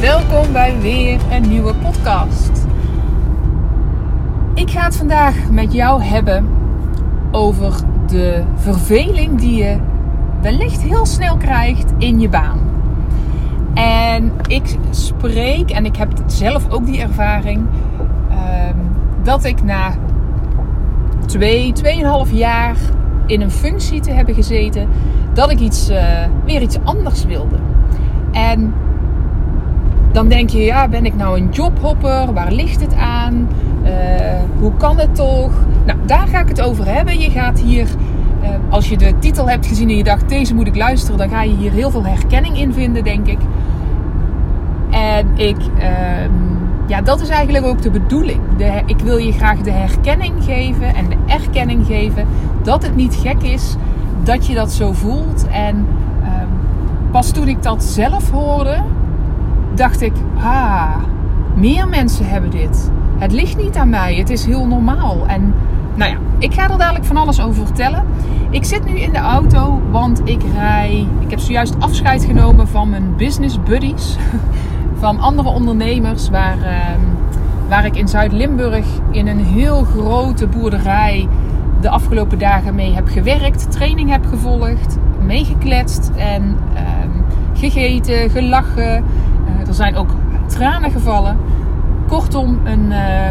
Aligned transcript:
Welkom 0.00 0.52
bij 0.52 0.80
weer 0.80 1.20
een 1.30 1.48
nieuwe 1.48 1.74
podcast. 1.74 2.50
Ik 4.54 4.70
ga 4.70 4.84
het 4.84 4.96
vandaag 4.96 5.50
met 5.50 5.72
jou 5.72 6.02
hebben 6.02 6.48
over 7.30 7.74
de 8.06 8.44
verveling 8.54 9.38
die 9.38 9.56
je 9.62 9.78
wellicht 10.40 10.82
heel 10.82 11.06
snel 11.06 11.36
krijgt 11.36 11.92
in 11.96 12.20
je 12.20 12.28
baan. 12.28 12.58
En 13.74 14.32
ik 14.46 14.76
spreek, 14.90 15.70
en 15.70 15.84
ik 15.84 15.96
heb 15.96 16.12
zelf 16.26 16.70
ook 16.70 16.86
die 16.86 17.00
ervaring, 17.00 17.66
ehm, 18.30 18.76
dat 19.22 19.44
ik 19.44 19.62
na 19.62 19.94
twee, 21.26 21.72
tweeënhalf 21.72 22.32
jaar 22.32 22.76
in 23.26 23.40
een 23.40 23.50
functie 23.50 24.00
te 24.00 24.10
hebben 24.10 24.34
gezeten, 24.34 24.88
dat 25.32 25.50
ik 25.50 25.58
iets, 25.58 25.90
uh, 25.90 26.24
weer 26.44 26.62
iets 26.62 26.78
anders 26.84 27.24
wilde. 27.24 27.56
En 28.32 28.74
dan 30.18 30.28
denk 30.28 30.50
je, 30.50 30.58
ja, 30.58 30.88
ben 30.88 31.06
ik 31.06 31.14
nou 31.14 31.40
een 31.40 31.48
jobhopper? 31.50 32.32
Waar 32.32 32.52
ligt 32.52 32.80
het 32.80 32.94
aan? 32.94 33.48
Uh, 33.84 33.90
hoe 34.60 34.72
kan 34.76 34.98
het 34.98 35.14
toch? 35.14 35.52
Nou, 35.86 35.98
daar 36.06 36.26
ga 36.26 36.40
ik 36.40 36.48
het 36.48 36.60
over 36.60 36.86
hebben. 36.86 37.20
Je 37.20 37.30
gaat 37.30 37.60
hier, 37.60 37.86
uh, 38.42 38.48
als 38.68 38.88
je 38.88 38.96
de 38.96 39.18
titel 39.18 39.48
hebt 39.48 39.66
gezien 39.66 39.88
en 39.88 39.96
je 39.96 40.04
dacht, 40.04 40.28
deze 40.28 40.54
moet 40.54 40.66
ik 40.66 40.76
luisteren, 40.76 41.18
dan 41.18 41.28
ga 41.28 41.42
je 41.42 41.56
hier 41.56 41.72
heel 41.72 41.90
veel 41.90 42.04
herkenning 42.04 42.58
in 42.58 42.72
vinden, 42.72 43.04
denk 43.04 43.26
ik. 43.26 43.38
En 44.90 45.26
ik, 45.36 45.56
uh, 45.56 45.84
ja, 46.86 47.00
dat 47.02 47.20
is 47.20 47.28
eigenlijk 47.28 47.66
ook 47.66 47.82
de 47.82 47.90
bedoeling. 47.90 48.40
De, 48.56 48.82
ik 48.86 48.98
wil 48.98 49.16
je 49.16 49.32
graag 49.32 49.60
de 49.60 49.70
herkenning 49.70 50.44
geven 50.44 50.94
en 50.94 51.08
de 51.08 51.16
erkenning 51.26 51.86
geven 51.86 52.26
dat 52.62 52.82
het 52.82 52.96
niet 52.96 53.14
gek 53.14 53.42
is 53.42 53.76
dat 54.22 54.46
je 54.46 54.54
dat 54.54 54.72
zo 54.72 54.92
voelt. 54.92 55.46
En 55.48 55.86
pas 57.10 57.30
toen 57.30 57.48
ik 57.48 57.62
dat 57.62 57.84
zelf 57.84 58.30
hoorde, 58.30 58.76
dacht 59.78 60.00
ik, 60.00 60.12
ah, 60.36 60.96
meer 61.54 61.88
mensen 61.88 62.28
hebben 62.28 62.50
dit. 62.50 62.90
Het 63.18 63.32
ligt 63.32 63.56
niet 63.56 63.76
aan 63.76 63.88
mij, 63.88 64.14
het 64.14 64.30
is 64.30 64.44
heel 64.44 64.66
normaal. 64.66 65.26
En 65.26 65.54
nou 65.94 66.10
ja, 66.10 66.16
ik 66.38 66.54
ga 66.54 66.70
er 66.70 66.78
dadelijk 66.78 67.04
van 67.04 67.16
alles 67.16 67.40
over 67.40 67.66
vertellen. 67.66 68.04
Ik 68.50 68.64
zit 68.64 68.84
nu 68.84 68.98
in 68.98 69.12
de 69.12 69.18
auto, 69.18 69.80
want 69.90 70.20
ik 70.24 70.42
rij. 70.54 71.06
Ik 71.20 71.30
heb 71.30 71.38
zojuist 71.38 71.74
afscheid 71.78 72.24
genomen 72.24 72.68
van 72.68 72.90
mijn 72.90 73.16
business 73.16 73.62
buddies. 73.62 74.16
Van 74.98 75.20
andere 75.20 75.48
ondernemers 75.48 76.30
waar, 76.30 76.62
ehm, 76.62 77.00
waar 77.68 77.86
ik 77.86 77.96
in 77.96 78.08
Zuid-Limburg 78.08 78.86
in 79.10 79.26
een 79.26 79.44
heel 79.44 79.84
grote 79.84 80.46
boerderij 80.46 81.28
de 81.80 81.88
afgelopen 81.88 82.38
dagen 82.38 82.74
mee 82.74 82.94
heb 82.94 83.08
gewerkt, 83.08 83.70
training 83.70 84.10
heb 84.10 84.26
gevolgd, 84.26 84.98
meegekletst 85.26 86.10
en 86.16 86.58
ehm, 86.74 87.10
gegeten, 87.54 88.30
gelachen. 88.30 89.04
Er 89.68 89.74
zijn 89.74 89.96
ook 89.96 90.10
tranen 90.46 90.90
gevallen. 90.90 91.36
Kortom, 92.06 92.60
een, 92.64 92.90
uh, 92.90 93.28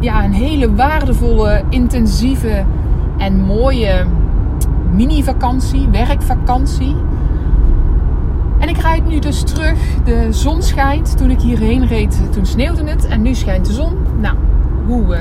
ja, 0.00 0.24
een 0.24 0.32
hele 0.32 0.74
waardevolle, 0.74 1.62
intensieve 1.68 2.64
en 3.18 3.40
mooie 3.40 4.04
mini-vakantie, 4.92 5.88
werkvakantie. 5.88 6.96
En 8.58 8.68
ik 8.68 8.76
rijd 8.76 9.06
nu 9.06 9.18
dus 9.18 9.42
terug. 9.42 9.78
De 10.04 10.26
zon 10.30 10.62
schijnt. 10.62 11.16
Toen 11.16 11.30
ik 11.30 11.40
hierheen 11.40 11.86
reed, 11.86 12.20
toen 12.32 12.46
sneeuwde 12.46 12.90
het. 12.90 13.06
En 13.06 13.22
nu 13.22 13.34
schijnt 13.34 13.66
de 13.66 13.72
zon. 13.72 13.96
Nou, 14.20 14.36
hoe 14.86 15.16
uh, 15.16 15.20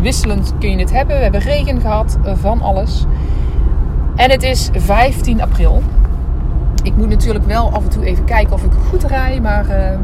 wisselend 0.00 0.54
kun 0.58 0.70
je 0.70 0.78
het 0.78 0.92
hebben? 0.92 1.16
We 1.16 1.22
hebben 1.22 1.40
regen 1.40 1.80
gehad, 1.80 2.18
van 2.22 2.62
alles. 2.62 3.04
En 4.14 4.30
het 4.30 4.42
is 4.42 4.70
15 4.72 5.42
april. 5.42 5.82
Ik 6.84 6.96
moet 6.96 7.08
natuurlijk 7.08 7.44
wel 7.44 7.72
af 7.72 7.84
en 7.84 7.90
toe 7.90 8.04
even 8.04 8.24
kijken 8.24 8.52
of 8.52 8.64
ik 8.64 8.72
goed 8.88 9.04
rij. 9.04 9.40
Maar 9.40 9.68
uh, 9.68 9.98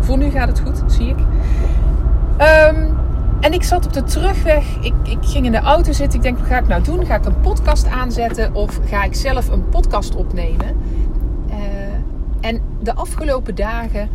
voor 0.00 0.18
nu 0.18 0.30
gaat 0.30 0.48
het 0.48 0.60
goed, 0.60 0.82
zie 0.86 1.08
ik. 1.08 1.18
Um, 1.18 2.98
en 3.40 3.52
ik 3.52 3.62
zat 3.62 3.86
op 3.86 3.92
de 3.92 4.02
terugweg. 4.02 4.64
Ik, 4.80 4.94
ik, 5.02 5.18
ging 5.20 5.46
in 5.46 5.52
de 5.52 5.60
auto 5.60 5.92
zitten. 5.92 6.18
Ik 6.18 6.24
denk, 6.24 6.38
wat 6.38 6.46
ga 6.46 6.58
ik 6.58 6.68
nou 6.68 6.82
doen? 6.82 7.06
Ga 7.06 7.14
ik 7.14 7.24
een 7.24 7.40
podcast 7.40 7.86
aanzetten 7.86 8.54
of 8.54 8.80
ga 8.84 9.02
ik 9.02 9.14
zelf 9.14 9.48
een 9.48 9.68
podcast 9.68 10.14
opnemen? 10.14 10.76
Uh, 11.48 11.56
en 12.40 12.60
de 12.82 12.94
afgelopen 12.94 13.54
dagen, 13.54 14.10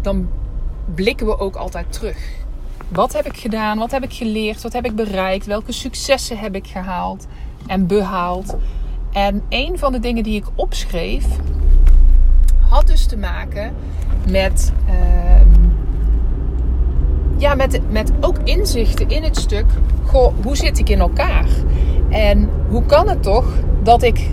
dan 0.00 0.28
blikken 0.94 1.26
we 1.26 1.38
ook 1.38 1.56
altijd 1.56 1.92
terug. 1.92 2.44
Wat 2.88 3.12
heb 3.12 3.26
ik 3.26 3.36
gedaan? 3.36 3.78
Wat 3.78 3.90
heb 3.90 4.02
ik 4.02 4.12
geleerd? 4.12 4.62
Wat 4.62 4.72
heb 4.72 4.84
ik 4.84 4.94
bereikt? 4.94 5.46
Welke 5.46 5.72
successen 5.72 6.38
heb 6.38 6.54
ik 6.54 6.66
gehaald 6.66 7.26
en 7.66 7.86
behaald? 7.86 8.56
En 9.16 9.42
een 9.48 9.78
van 9.78 9.92
de 9.92 9.98
dingen 9.98 10.22
die 10.22 10.34
ik 10.34 10.44
opschreef, 10.54 11.26
had 12.68 12.86
dus 12.86 13.06
te 13.06 13.16
maken 13.16 13.74
met, 14.30 14.72
uh, 14.88 14.94
ja, 17.36 17.54
met, 17.54 17.80
met 17.90 18.12
ook 18.20 18.36
inzichten 18.44 19.08
in 19.08 19.22
het 19.22 19.36
stuk. 19.36 19.64
Goh, 20.04 20.32
hoe 20.42 20.56
zit 20.56 20.78
ik 20.78 20.88
in 20.88 20.98
elkaar? 20.98 21.46
En 22.10 22.50
hoe 22.68 22.86
kan 22.86 23.08
het 23.08 23.22
toch 23.22 23.46
dat 23.82 24.02
ik 24.02 24.28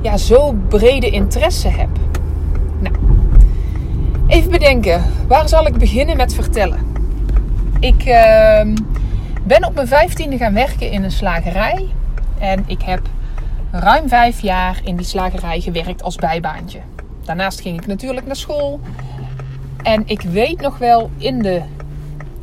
ja, 0.00 0.16
zo 0.16 0.54
brede 0.68 1.10
interesse 1.10 1.68
heb? 1.68 1.88
Nou, 2.78 2.94
even 4.26 4.50
bedenken. 4.50 5.02
Waar 5.26 5.48
zal 5.48 5.66
ik 5.66 5.78
beginnen 5.78 6.16
met 6.16 6.34
vertellen? 6.34 6.78
Ik 7.80 8.04
uh, 8.06 8.74
ben 9.42 9.64
op 9.64 9.74
mijn 9.74 9.88
vijftiende 9.88 10.36
gaan 10.36 10.54
werken 10.54 10.90
in 10.90 11.04
een 11.04 11.10
slagerij. 11.10 11.88
En 12.38 12.64
ik 12.66 12.82
heb 12.82 13.00
ruim 13.72 14.08
vijf 14.08 14.40
jaar 14.40 14.80
in 14.84 14.96
die 14.96 15.06
slagerij 15.06 15.60
gewerkt 15.60 16.02
als 16.02 16.16
bijbaantje. 16.16 16.78
Daarnaast 17.24 17.60
ging 17.60 17.80
ik 17.80 17.86
natuurlijk 17.86 18.26
naar 18.26 18.36
school. 18.36 18.80
En 19.82 20.02
ik 20.06 20.20
weet 20.20 20.60
nog 20.60 20.78
wel, 20.78 21.10
in 21.16 21.38
de 21.38 21.62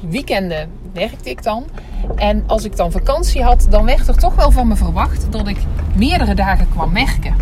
weekenden 0.10 0.70
werkte 0.94 1.30
ik 1.30 1.44
dan. 1.44 1.66
En 2.16 2.44
als 2.48 2.66
ik 2.66 2.76
dan 2.76 2.92
vakantie 2.92 3.44
had, 3.44 3.68
dan 3.70 3.86
werd 3.86 4.08
er 4.08 4.18
toch 4.18 4.36
wel 4.36 4.52
van 4.52 4.68
me 4.68 4.76
verwacht 4.76 5.32
dat 5.32 5.48
ik 5.48 5.58
meerdere 5.96 6.34
dagen 6.34 6.70
kwam 6.70 6.94
werken. 6.94 7.36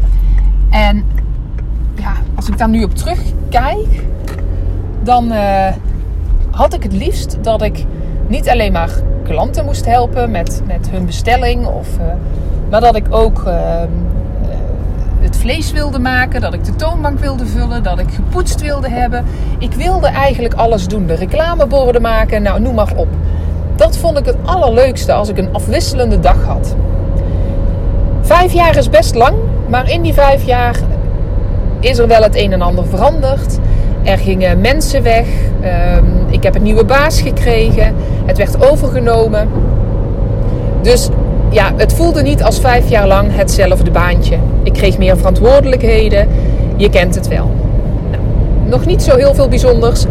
En 0.70 1.06
ja, 1.96 2.14
als 2.36 2.48
ik 2.48 2.58
daar 2.58 2.70
nu 2.70 2.84
op 2.84 2.96
terugkijk, 2.96 4.04
dan 5.04 5.32
uh, 5.32 5.68
had 6.52 6.74
ik 6.74 6.84
het 6.84 6.94
liefst 6.94 7.44
dat 7.44 7.62
ik 7.62 7.86
niet 8.28 8.50
alleen 8.50 8.72
maar 8.72 8.92
klanten 9.28 9.66
moest 9.66 9.86
helpen 9.86 10.32
met, 10.32 10.62
met 10.66 10.90
hun 10.90 11.06
bestelling 11.06 11.66
of 11.66 11.88
uh, 11.98 12.06
maar 12.70 12.82
dat 12.82 12.96
ik 12.96 13.06
ook 13.10 13.44
uh, 13.48 13.54
het 15.20 15.38
vlees 15.38 15.72
wilde 15.72 16.00
maken, 16.00 16.42
dat 16.42 16.54
ik 16.54 16.64
de 16.64 16.76
toonbank 16.76 17.20
wilde 17.20 17.46
vullen, 17.46 17.84
dat 17.84 18.00
ik 18.00 18.12
gepoetst 18.12 18.62
wilde 18.62 18.90
hebben. 18.90 19.26
Ik 19.60 19.74
wilde 19.74 20.08
eigenlijk 20.08 20.54
alles 20.54 20.88
doen. 20.88 21.06
De 21.06 21.14
reclameborden 21.14 22.02
maken, 22.02 22.42
nou 22.42 22.60
noem 22.60 22.76
maar 22.76 22.94
op. 22.96 23.08
Dat 23.76 23.98
vond 23.98 24.18
ik 24.18 24.26
het 24.26 24.38
allerleukste 24.46 25.14
als 25.14 25.30
ik 25.30 25.38
een 25.38 25.54
afwisselende 25.54 26.20
dag 26.20 26.44
had. 26.44 26.76
Vijf 28.22 28.54
jaar 28.54 28.78
is 28.78 28.90
best 28.90 29.16
lang, 29.16 29.36
maar 29.68 29.90
in 29.90 30.02
die 30.02 30.14
vijf 30.14 30.46
jaar 30.46 30.80
is 31.80 31.98
er 31.98 32.08
wel 32.08 32.22
het 32.22 32.36
een 32.36 32.54
en 32.54 32.62
ander 32.62 32.86
veranderd. 32.86 33.60
Er 34.08 34.18
gingen 34.18 34.62
mensen 34.62 35.04
weg. 35.04 35.26
Uh, 35.62 35.98
ik 36.30 36.44
heb 36.44 36.56
een 36.56 36.64
nieuwe 36.64 36.86
baas 36.86 37.22
gekregen. 37.22 37.96
Het 38.26 38.38
werd 38.38 38.70
overgenomen. 38.72 39.50
Dus 40.82 41.10
ja, 41.50 41.72
het 41.76 41.94
voelde 41.94 42.22
niet 42.22 42.44
als 42.44 42.60
vijf 42.60 42.90
jaar 42.90 43.08
lang 43.08 43.36
hetzelfde 43.36 43.92
baantje. 43.92 44.38
Ik 44.64 44.74
kreeg 44.74 44.98
meer 44.98 45.18
verantwoordelijkheden. 45.18 46.28
Je 46.76 46.90
kent 46.90 47.16
het 47.16 47.28
wel. 47.28 47.52
Nou, 48.12 48.24
nog 48.66 48.86
niet 48.86 49.02
zo 49.02 49.16
heel 49.16 49.34
veel 49.34 49.48
bijzonders. 49.48 50.06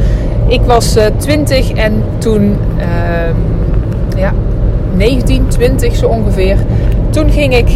Ik 0.46 0.60
was 0.60 0.96
uh, 0.96 1.04
20 1.16 1.72
en 1.72 2.04
toen, 2.18 2.56
uh, 2.78 4.16
ja, 4.16 4.32
19, 4.94 5.48
20 5.48 5.96
zo 5.96 6.06
ongeveer. 6.06 6.56
Toen 7.10 7.30
ging 7.30 7.56
ik 7.56 7.68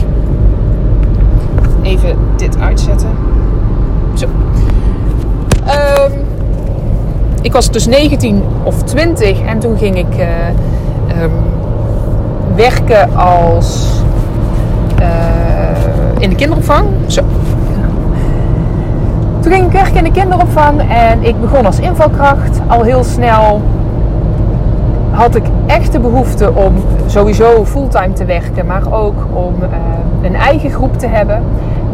even 1.82 2.16
dit 2.36 2.58
uitzetten. 2.58 3.29
Um, 5.66 6.12
ik 7.42 7.52
was 7.52 7.70
dus 7.70 7.86
19 7.86 8.42
of 8.62 8.82
20 8.82 9.40
en 9.40 9.58
toen 9.58 9.78
ging 9.78 9.96
ik. 9.96 10.18
Uh, 10.18 11.22
um, 11.22 11.30
werken 12.54 13.16
als 13.16 13.88
uh, 15.00 15.06
in 16.18 16.28
de 16.28 16.34
kinderopvang. 16.34 16.86
Zo. 17.06 17.22
Toen 19.40 19.52
ging 19.52 19.66
ik 19.66 19.72
werken 19.72 19.96
in 19.96 20.04
de 20.04 20.20
kinderopvang 20.20 20.80
en 20.90 21.24
ik 21.24 21.40
begon 21.40 21.66
als 21.66 21.78
invalkracht. 21.78 22.60
Al 22.66 22.82
heel 22.82 23.04
snel 23.04 23.62
had 25.10 25.34
ik 25.34 25.44
echt 25.66 25.92
de 25.92 25.98
behoefte 25.98 26.54
om 26.54 26.74
sowieso 27.06 27.64
fulltime 27.64 28.12
te 28.12 28.24
werken, 28.24 28.66
maar 28.66 28.92
ook 28.92 29.26
om 29.32 29.54
uh, 29.62 29.68
een 30.22 30.34
eigen 30.34 30.70
groep 30.70 30.98
te 30.98 31.06
hebben. 31.06 31.42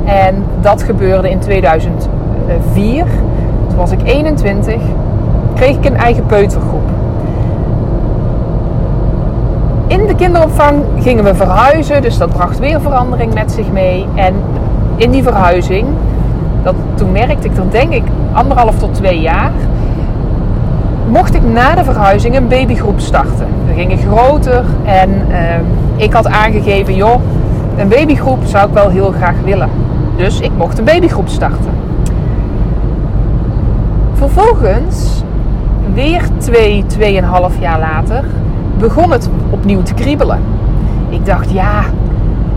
En 0.05 0.45
dat 0.61 0.83
gebeurde 0.83 1.31
in 1.31 1.39
2004. 1.39 3.07
Toen 3.77 3.85
was 3.85 3.95
ik 3.95 4.03
21, 4.05 4.75
kreeg 5.55 5.77
ik 5.77 5.85
een 5.85 5.97
eigen 5.97 6.27
peutergroep. 6.27 6.89
In 9.87 10.07
de 10.07 10.15
kinderopvang 10.15 10.83
gingen 11.01 11.25
we 11.25 11.35
verhuizen, 11.35 12.03
dus 12.03 12.19
dat 12.19 12.29
bracht 12.29 12.59
weer 12.59 12.81
verandering 12.81 13.35
met 13.35 13.53
zich 13.53 13.73
mee. 13.73 14.07
En 14.15 14.35
in 14.97 15.11
die 15.11 15.23
verhuizing, 15.23 15.87
dat, 16.63 16.75
toen 16.95 17.13
merkte 17.13 17.49
ik 17.49 17.57
er 17.57 17.71
denk 17.71 17.93
ik 17.93 18.03
anderhalf 18.33 18.79
tot 18.79 18.95
twee 18.95 19.21
jaar, 19.21 19.53
mocht 21.09 21.35
ik 21.35 21.43
na 21.53 21.75
de 21.75 21.85
verhuizing 21.85 22.37
een 22.37 22.49
babygroep 22.49 23.01
starten. 23.01 23.47
We 23.67 23.75
gingen 23.75 23.99
groter 23.99 24.65
en 24.85 25.11
uh, 25.11 25.37
ik 25.97 26.13
had 26.13 26.29
aangegeven, 26.29 26.95
joh, 26.95 27.21
een 27.77 27.89
babygroep 27.89 28.45
zou 28.45 28.69
ik 28.69 28.75
wel 28.75 28.89
heel 28.89 29.11
graag 29.11 29.37
willen. 29.45 29.69
Dus 30.17 30.41
ik 30.41 30.51
mocht 30.57 30.79
een 30.79 30.85
babygroep 30.85 31.29
starten. 31.29 31.71
Vervolgens, 34.17 35.23
weer 35.95 36.23
twee, 36.39 36.85
tweeënhalf 36.87 37.61
jaar 37.61 37.79
later, 37.79 38.25
begon 38.79 39.11
het 39.11 39.29
opnieuw 39.51 39.83
te 39.83 39.95
kriebelen. 39.95 40.41
Ik 41.09 41.27
dacht, 41.27 41.51
ja, 41.51 41.83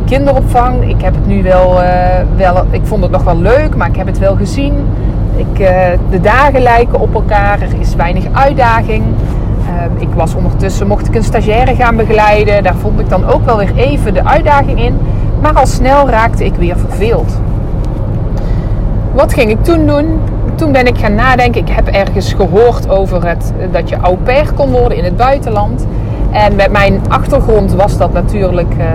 kinderopvang, 0.05 0.89
ik 0.89 1.01
heb 1.01 1.15
het 1.15 1.25
nu 1.25 1.43
wel, 1.43 1.81
uh, 1.81 1.87
wel, 2.35 2.65
ik 2.71 2.81
vond 2.83 3.01
het 3.01 3.11
nog 3.11 3.23
wel 3.23 3.37
leuk, 3.37 3.75
maar 3.75 3.87
ik 3.87 3.95
heb 3.95 4.07
het 4.07 4.19
wel 4.19 4.35
gezien. 4.35 4.73
Ik, 5.35 5.59
uh, 5.59 5.69
de 6.09 6.21
dagen 6.21 6.61
lijken 6.61 6.99
op 6.99 7.13
elkaar, 7.13 7.61
er 7.61 7.79
is 7.79 7.95
weinig 7.95 8.25
uitdaging. 8.31 9.03
Uh, 9.05 10.01
ik 10.01 10.09
was 10.15 10.35
ondertussen, 10.35 10.87
mocht 10.87 11.07
ik 11.07 11.15
een 11.15 11.23
stagiaire 11.23 11.75
gaan 11.75 11.95
begeleiden, 11.95 12.63
daar 12.63 12.75
vond 12.75 12.99
ik 12.99 13.09
dan 13.09 13.25
ook 13.25 13.45
wel 13.45 13.57
weer 13.57 13.75
even 13.75 14.13
de 14.13 14.25
uitdaging 14.25 14.83
in. 14.83 14.97
Maar 15.41 15.53
al 15.53 15.67
snel 15.67 16.09
raakte 16.09 16.45
ik 16.45 16.55
weer 16.55 16.77
verveeld. 16.77 17.39
Wat 19.13 19.33
ging 19.33 19.51
ik 19.51 19.63
toen 19.63 19.85
doen? 19.85 20.19
Toen 20.59 20.71
ben 20.71 20.87
ik 20.87 20.97
gaan 20.97 21.15
nadenken. 21.15 21.61
Ik 21.61 21.69
heb 21.69 21.87
ergens 21.87 22.33
gehoord 22.33 22.89
over 22.89 23.27
het, 23.27 23.53
dat 23.71 23.89
je 23.89 23.97
au 23.97 24.17
pair 24.17 24.53
kon 24.53 24.71
worden 24.71 24.97
in 24.97 25.03
het 25.03 25.17
buitenland. 25.17 25.87
En 26.31 26.55
met 26.55 26.71
mijn 26.71 27.01
achtergrond 27.07 27.73
was 27.73 27.97
dat 27.97 28.13
natuurlijk 28.13 28.73
uh, 28.77 28.85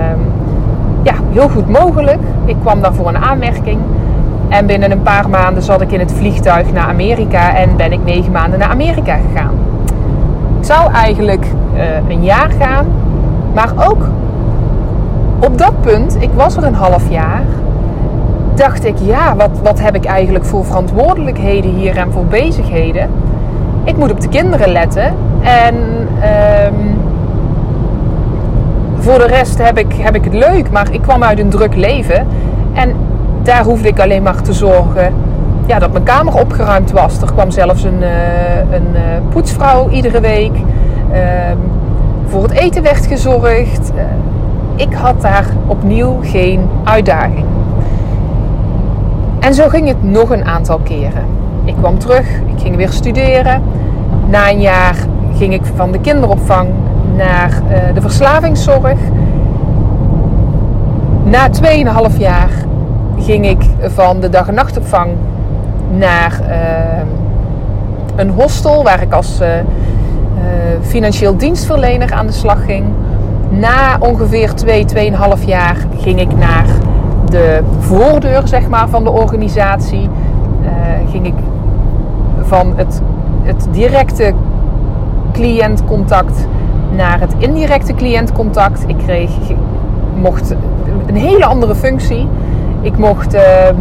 ja, 1.03 1.15
heel 1.33 1.49
goed 1.49 1.69
mogelijk. 1.69 2.19
Ik 2.45 2.57
kwam 2.61 2.81
daarvoor 2.81 3.09
een 3.09 3.17
aanmerking. 3.17 3.79
En 4.49 4.67
binnen 4.67 4.91
een 4.91 5.03
paar 5.03 5.29
maanden 5.29 5.63
zat 5.63 5.81
ik 5.81 5.93
in 5.93 6.01
het 6.01 6.13
vliegtuig 6.13 6.73
naar 6.73 6.89
Amerika 6.89 7.57
en 7.57 7.77
ben 7.77 7.93
ik 7.93 8.05
negen 8.05 8.33
maanden 8.33 8.59
naar 8.59 8.71
Amerika 8.71 9.19
gegaan. 9.31 9.55
Ik 10.59 10.65
zou 10.65 10.93
eigenlijk 10.93 11.47
uh, 11.75 11.83
een 12.09 12.25
jaar 12.25 12.51
gaan, 12.59 12.87
maar 13.55 13.73
ook 13.89 14.09
op 15.41 15.59
dat 15.59 15.81
punt, 15.81 16.17
ik 16.21 16.31
was 16.35 16.57
er 16.57 16.65
een 16.65 16.75
half 16.75 17.11
jaar, 17.11 17.43
dacht 18.55 18.85
ik, 18.85 18.95
ja, 18.99 19.37
wat, 19.37 19.51
wat 19.63 19.81
heb 19.81 19.95
ik 19.95 20.05
eigenlijk 20.05 20.45
voor 20.45 20.65
verantwoordelijkheden 20.65 21.71
hier 21.71 21.97
en 21.97 22.13
voor 22.13 22.25
bezigheden? 22.25 23.11
Ik 23.85 23.97
moet 23.97 24.11
op 24.11 24.21
de 24.21 24.29
kinderen 24.29 24.69
letten 24.69 25.15
en 25.43 25.75
um, 26.67 26.97
voor 28.99 29.19
de 29.19 29.27
rest 29.27 29.63
heb 29.63 29.79
ik, 29.79 29.95
heb 29.99 30.15
ik 30.15 30.25
het 30.25 30.35
leuk, 30.35 30.71
maar 30.71 30.93
ik 30.93 31.03
kwam 31.03 31.23
uit 31.23 31.39
een 31.39 31.51
druk 31.51 31.75
leven. 31.75 32.27
En 32.73 32.95
daar 33.43 33.65
hoefde 33.65 33.89
ik 33.89 34.01
alleen 34.01 34.23
maar 34.23 34.43
te 34.43 34.53
zorgen 34.53 35.13
ja, 35.67 35.79
dat 35.79 35.93
mijn 35.93 36.05
kamer 36.05 36.35
opgeruimd 36.35 36.91
was. 36.91 37.21
Er 37.21 37.33
kwam 37.33 37.51
zelfs 37.51 37.85
een, 37.85 38.01
uh, 38.01 38.59
een 38.59 38.89
uh, 38.93 39.01
poetsvrouw 39.29 39.89
iedere 39.89 40.21
week. 40.21 40.53
Uh, 41.13 41.19
voor 42.27 42.43
het 42.43 42.53
eten 42.53 42.83
werd 42.83 43.07
gezorgd. 43.07 43.93
Eh, 43.97 44.05
ik 44.77 44.93
had 44.93 45.21
daar 45.21 45.47
opnieuw 45.67 46.21
geen 46.23 46.69
uitdaging. 46.85 47.45
En 49.45 49.55
zo 49.55 49.69
ging 49.69 49.89
het 49.89 50.03
nog 50.03 50.31
een 50.31 50.45
aantal 50.45 50.79
keren. 50.79 51.25
Ik 51.65 51.75
kwam 51.77 51.99
terug, 51.99 52.27
ik 52.29 52.61
ging 52.61 52.77
weer 52.77 52.91
studeren. 52.91 53.63
Na 54.29 54.51
een 54.51 54.61
jaar 54.61 54.97
ging 55.37 55.53
ik 55.53 55.63
van 55.75 55.93
de 55.93 56.01
kinderopvang 56.01 56.69
naar 57.17 57.51
uh, 57.51 57.95
de 57.95 58.01
verslavingszorg. 58.01 58.99
Na 61.25 61.49
2,5 62.11 62.17
jaar 62.19 62.51
ging 63.19 63.49
ik 63.49 63.63
van 63.81 64.21
de 64.21 64.29
dag- 64.31 64.49
en 64.49 64.55
nachtopvang 64.55 65.11
naar 65.91 66.41
uh, 66.49 67.03
een 68.17 68.31
hostel 68.31 68.83
waar 68.83 69.03
ik 69.03 69.13
als 69.13 69.41
uh, 69.41 69.49
financieel 70.81 71.37
dienstverlener 71.37 72.13
aan 72.13 72.27
de 72.27 72.33
slag 72.33 72.65
ging. 72.65 72.85
Na 73.49 73.97
ongeveer 73.99 74.55
2, 74.55 74.85
2,5 75.39 75.45
jaar 75.45 75.77
ging 76.01 76.21
ik 76.21 76.37
naar 76.37 76.67
de 77.31 77.61
voordeur 77.79 78.49
zeg 78.49 78.69
maar, 78.69 78.89
van 78.89 79.05
de 79.05 79.11
organisatie. 79.11 80.09
ging 81.11 81.27
ik 81.27 81.35
van 82.43 82.73
het, 82.77 83.03
het 83.43 83.67
directe 83.71 84.33
cliëntcontact 85.33 86.47
naar 86.97 87.21
het 87.21 87.35
indirecte 87.39 87.95
cliëntcontact. 87.95 88.85
Ik 88.87 88.97
kreeg, 88.99 89.31
mocht 90.15 90.55
een 91.07 91.17
hele 91.17 91.45
andere 91.45 91.75
functie. 91.75 92.29
Ik 92.81 92.97
mocht 92.99 93.35
uh, 93.35 93.41
uh, 93.41 93.73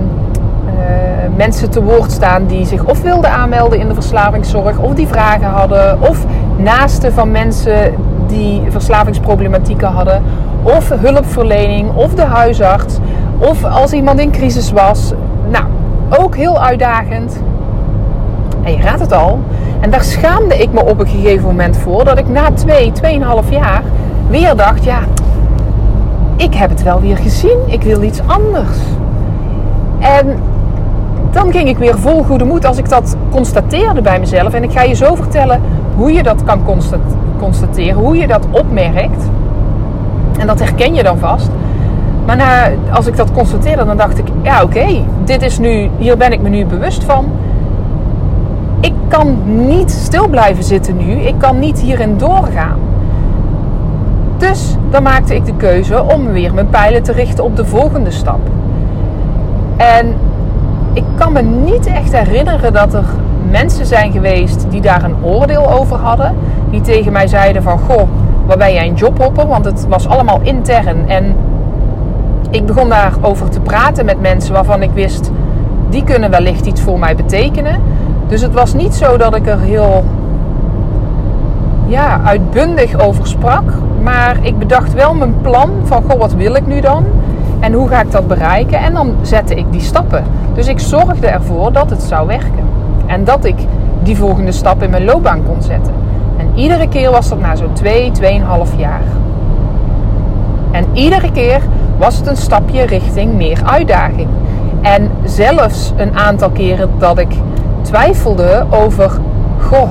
mensen 1.36 1.70
te 1.70 1.84
woord 1.84 2.12
staan 2.12 2.46
die 2.46 2.66
zich 2.66 2.86
of 2.86 3.02
wilden 3.02 3.32
aanmelden 3.32 3.80
in 3.80 3.88
de 3.88 3.94
verslavingszorg, 3.94 4.80
of 4.80 4.94
die 4.94 5.08
vragen 5.08 5.48
hadden, 5.48 6.02
of 6.02 6.26
naasten 6.58 7.14
van 7.14 7.32
mensen 7.32 7.94
die 8.28 8.62
verslavingsproblematieken 8.70 9.88
hadden, 9.88 10.22
of 10.64 10.90
hulpverlening, 10.90 11.96
of 11.96 12.14
de 12.14 12.22
huisarts, 12.22 12.98
of 13.38 13.64
als 13.64 13.92
iemand 13.94 14.20
in 14.20 14.32
crisis 14.32 14.72
was. 14.72 15.14
Nou, 15.50 15.66
ook 16.20 16.36
heel 16.36 16.62
uitdagend. 16.62 17.42
En 18.64 18.72
je 18.72 18.82
raadt 18.82 19.00
het 19.00 19.14
al, 19.14 19.40
en 19.80 19.90
daar 19.90 20.04
schaamde 20.04 20.58
ik 20.58 20.74
me 20.74 20.86
op 20.86 21.00
een 21.00 21.08
gegeven 21.08 21.46
moment 21.46 21.78
voor. 21.78 22.06
Dat 22.06 22.18
ik 22.18 22.28
na 22.28 22.52
twee, 22.52 22.92
tweeënhalf 22.92 23.50
jaar 23.50 23.84
weer 24.30 24.56
dacht, 24.56 24.84
ja, 24.84 25.00
ik 26.36 26.54
heb 26.54 26.70
het 26.70 26.84
wel 26.84 27.02
weer 27.02 27.18
gezien. 27.18 27.58
Ik 27.66 27.82
wil 27.82 28.02
iets 28.02 28.20
anders. 28.26 28.78
En 30.00 30.40
dan 31.32 31.52
ging 31.52 31.70
ik 31.70 31.78
weer 31.78 32.00
vol 32.00 32.24
goede 32.24 32.46
moed 32.46 32.66
als 32.66 32.78
ik 32.78 32.90
dat 32.90 33.16
constateerde 33.32 34.02
bij 34.02 34.20
mezelf. 34.20 34.54
En 34.54 34.64
ik 34.64 34.72
ga 34.72 34.82
je 34.82 34.94
zo 34.94 35.16
vertellen 35.16 35.62
hoe 35.96 36.14
je 36.14 36.24
dat 36.24 36.44
kan 36.44 36.62
constateren, 37.40 38.00
hoe 38.00 38.18
je 38.18 38.28
dat 38.28 38.48
opmerkt. 38.52 39.24
En 40.40 40.48
dat 40.48 40.60
herken 40.60 40.94
je 40.94 41.04
dan 41.04 41.18
vast. 41.18 41.50
Maar 42.26 42.72
als 42.92 43.08
ik 43.08 43.18
dat 43.18 43.32
constateerde, 43.32 43.86
dan 43.86 43.98
dacht 43.98 44.18
ik, 44.18 44.26
ja 44.42 44.64
oké, 44.64 44.86
dit 45.24 45.42
is 45.42 45.60
nu, 45.60 45.90
hier 45.98 46.18
ben 46.18 46.32
ik 46.32 46.42
me 46.42 46.50
nu 46.50 46.66
bewust 46.66 47.04
van 47.04 47.26
ik 48.84 48.94
kan 49.08 49.38
niet 49.68 49.92
stil 49.92 50.28
blijven 50.28 50.64
zitten 50.64 50.98
nu. 50.98 51.12
Ik 51.14 51.36
kan 51.38 51.60
niet 51.60 51.80
hierin 51.80 52.18
doorgaan. 52.18 52.80
Dus 54.38 54.76
dan 54.90 55.04
maakte 55.04 55.36
ik 55.36 55.46
de 55.46 55.56
keuze 55.56 56.04
om 56.04 56.32
weer 56.32 56.54
mijn 56.54 56.70
pijlen 56.70 57.04
te 57.04 57.12
richten 57.12 57.44
op 57.44 57.56
de 57.56 57.66
volgende 57.66 58.12
stap. 58.12 58.40
En 59.78 60.16
ik 60.94 61.04
kan 61.16 61.34
me 61.34 61.42
niet 61.42 61.86
echt 61.86 62.18
herinneren 62.18 62.74
dat 62.74 62.94
er 62.94 63.06
mensen 63.50 63.86
zijn 63.86 64.12
geweest 64.12 64.66
die 64.70 64.82
daar 64.82 65.04
een 65.04 65.16
oordeel 65.22 65.72
over 65.72 65.98
hadden. 65.98 66.36
Die 66.70 66.82
tegen 66.82 67.12
mij 67.12 67.28
zeiden 67.28 67.64
van, 67.64 67.80
goh, 67.80 68.10
waar 68.46 68.58
ben 68.58 68.74
jij 68.74 68.88
een 68.88 68.96
jobhopper? 68.96 69.48
Want 69.48 69.66
het 69.66 69.88
was 69.88 70.08
allemaal 70.08 70.40
intern. 70.42 71.10
En 71.10 71.36
ik 72.54 72.66
begon 72.66 72.90
daarover 72.90 73.50
te 73.50 73.60
praten 73.60 74.06
met 74.06 74.22
mensen 74.22 74.54
waarvan 74.54 74.82
ik 74.82 74.92
wist, 74.94 75.32
die 75.90 76.04
kunnen 76.04 76.30
wellicht 76.30 76.66
iets 76.66 76.82
voor 76.82 77.00
mij 77.00 77.16
betekenen. 77.16 77.82
Dus 78.28 78.42
het 78.42 78.54
was 78.54 78.74
niet 78.74 78.96
zo 78.96 79.18
dat 79.18 79.36
ik 79.36 79.48
er 79.48 79.60
heel 79.60 80.04
ja, 81.88 82.22
uitbundig 82.24 83.00
over 83.00 83.28
sprak. 83.28 83.64
Maar 84.04 84.38
ik 84.42 84.60
bedacht 84.60 84.94
wel 84.94 85.14
mijn 85.14 85.42
plan 85.42 85.70
van, 85.84 86.04
goh, 86.10 86.20
wat 86.20 86.34
wil 86.34 86.56
ik 86.56 86.68
nu 86.68 86.82
dan? 86.82 87.06
En 87.60 87.74
hoe 87.74 87.88
ga 87.88 88.02
ik 88.02 88.12
dat 88.12 88.28
bereiken? 88.28 88.80
En 88.80 88.94
dan 88.94 89.16
zette 89.22 89.56
ik 89.56 89.66
die 89.72 89.82
stappen. 89.82 90.24
Dus 90.54 90.68
ik 90.68 90.80
zorgde 90.80 91.28
ervoor 91.28 91.72
dat 91.72 91.90
het 91.90 92.04
zou 92.04 92.28
werken. 92.28 92.68
En 93.06 93.24
dat 93.24 93.46
ik 93.46 93.56
die 94.04 94.18
volgende 94.18 94.52
stap 94.52 94.84
in 94.84 94.90
mijn 94.90 95.06
loopbaan 95.06 95.44
kon 95.46 95.62
zetten. 95.62 95.94
En 96.38 96.52
iedere 96.56 96.88
keer 96.88 97.12
was 97.12 97.30
dat 97.30 97.40
na 97.40 97.56
zo'n 97.56 97.74
2, 97.74 98.12
2,5 98.22 98.76
jaar. 98.78 99.02
En 100.72 100.86
iedere 100.94 101.32
keer 101.32 101.62
was 101.98 102.18
het 102.18 102.28
een 102.28 102.38
stapje 102.38 102.84
richting 102.84 103.34
meer 103.34 103.62
uitdaging. 103.66 104.28
En 104.82 105.12
zelfs 105.24 105.94
een 105.96 106.18
aantal 106.18 106.50
keren 106.50 106.90
dat 106.98 107.20
ik 107.20 107.36
twijfelde 107.82 108.66
over, 108.70 109.12
goh, 109.60 109.90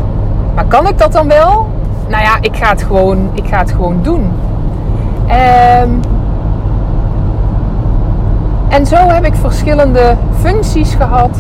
maar 0.54 0.64
kan 0.64 0.88
ik 0.88 0.98
dat 0.98 1.12
dan 1.12 1.28
wel? 1.28 1.66
Nou 2.08 2.22
ja, 2.22 2.36
ik 2.40 2.56
ga 2.56 2.70
het 2.70 2.82
gewoon, 2.82 3.30
ik 3.34 3.46
ga 3.46 3.58
het 3.58 3.70
gewoon 3.70 3.98
doen. 4.02 4.32
Um, 5.82 6.00
en 8.68 8.86
zo 8.86 8.96
heb 8.96 9.24
ik 9.24 9.34
verschillende 9.34 10.16
functies 10.40 10.94
gehad. 10.94 11.38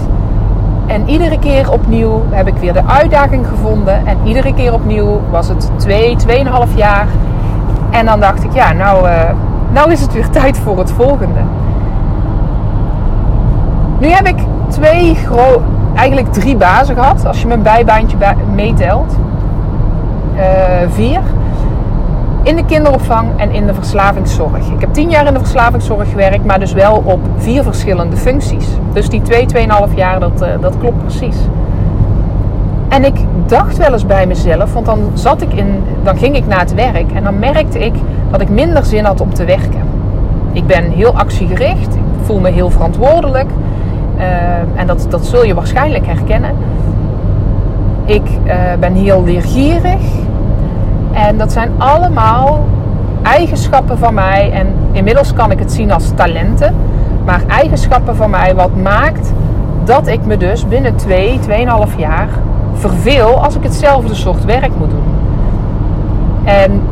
En 0.86 1.08
iedere 1.08 1.38
keer 1.38 1.72
opnieuw 1.72 2.22
heb 2.30 2.46
ik 2.46 2.56
weer 2.56 2.72
de 2.72 2.86
uitdaging 2.86 3.46
gevonden. 3.46 4.06
En 4.06 4.18
iedere 4.24 4.54
keer 4.54 4.74
opnieuw 4.74 5.20
was 5.30 5.48
het 5.48 5.70
twee, 5.76 6.16
tweeënhalf 6.16 6.76
jaar. 6.76 7.06
En 7.90 8.06
dan 8.06 8.20
dacht 8.20 8.44
ik, 8.44 8.52
ja, 8.52 8.72
nou, 8.72 9.08
uh, 9.08 9.30
nou 9.72 9.92
is 9.92 10.00
het 10.00 10.12
weer 10.12 10.30
tijd 10.30 10.58
voor 10.58 10.78
het 10.78 10.90
volgende. 10.90 11.40
Nu 13.98 14.08
heb 14.08 14.26
ik 14.26 14.38
twee, 14.68 15.18
eigenlijk 15.94 16.32
drie 16.32 16.56
bazen 16.56 16.94
gehad, 16.94 17.26
als 17.26 17.40
je 17.40 17.46
mijn 17.46 17.62
bijbaantje 17.62 18.16
meetelt. 18.54 19.16
Uh, 20.36 20.42
vier. 20.88 21.20
In 22.42 22.56
de 22.56 22.64
kinderopvang 22.64 23.28
en 23.36 23.50
in 23.50 23.66
de 23.66 23.74
verslavingszorg. 23.74 24.70
Ik 24.70 24.80
heb 24.80 24.92
tien 24.92 25.10
jaar 25.10 25.26
in 25.26 25.32
de 25.32 25.38
verslavingszorg 25.38 26.10
gewerkt, 26.10 26.44
maar 26.44 26.58
dus 26.58 26.72
wel 26.72 27.02
op 27.04 27.20
vier 27.36 27.62
verschillende 27.62 28.16
functies. 28.16 28.66
Dus 28.92 29.08
die 29.08 29.22
twee, 29.22 29.46
tweeënhalf 29.46 29.94
jaar, 29.94 30.20
dat, 30.20 30.42
uh, 30.42 30.48
dat 30.60 30.78
klopt 30.78 30.98
precies. 30.98 31.36
En 32.88 33.04
ik 33.04 33.16
dacht 33.46 33.76
wel 33.76 33.92
eens 33.92 34.06
bij 34.06 34.26
mezelf, 34.26 34.72
want 34.72 34.86
dan 34.86 35.10
zat 35.14 35.42
ik 35.42 35.52
in, 35.52 35.84
dan 36.02 36.16
ging 36.16 36.36
ik 36.36 36.46
naar 36.46 36.60
het 36.60 36.74
werk 36.74 37.12
en 37.12 37.24
dan 37.24 37.38
merkte 37.38 37.78
ik 37.78 37.94
dat 38.32 38.40
ik 38.40 38.48
minder 38.48 38.84
zin 38.84 39.04
had 39.04 39.20
om 39.20 39.34
te 39.34 39.44
werken. 39.44 39.80
Ik 40.52 40.66
ben 40.66 40.90
heel 40.90 41.16
actiegericht, 41.16 41.94
ik 41.94 42.00
voel 42.22 42.40
me 42.40 42.50
heel 42.50 42.70
verantwoordelijk. 42.70 43.50
Uh, 44.18 44.80
en 44.80 44.86
dat, 44.86 45.06
dat 45.08 45.26
zul 45.26 45.44
je 45.44 45.54
waarschijnlijk 45.54 46.06
herkennen. 46.06 46.50
Ik 48.04 48.22
uh, 48.44 48.54
ben 48.80 48.94
heel 48.94 49.24
leergierig. 49.24 50.00
En 51.12 51.38
dat 51.38 51.52
zijn 51.52 51.70
allemaal 51.78 52.64
eigenschappen 53.22 53.98
van 53.98 54.14
mij. 54.14 54.50
En 54.52 54.66
inmiddels 54.92 55.32
kan 55.32 55.50
ik 55.50 55.58
het 55.58 55.72
zien 55.72 55.92
als 55.92 56.10
talenten. 56.14 56.74
Maar 57.24 57.42
eigenschappen 57.46 58.16
van 58.16 58.30
mij 58.30 58.54
wat 58.54 58.76
maakt 58.82 59.32
dat 59.84 60.06
ik 60.06 60.26
me 60.26 60.36
dus 60.36 60.68
binnen 60.68 60.96
2, 60.96 61.38
2,5 61.48 61.96
jaar 61.96 62.28
verveel 62.74 63.44
als 63.44 63.56
ik 63.56 63.62
hetzelfde 63.62 64.14
soort 64.14 64.44
werk 64.44 64.70
moet 64.78 64.90
doen. 64.90 65.04
En 66.44 66.82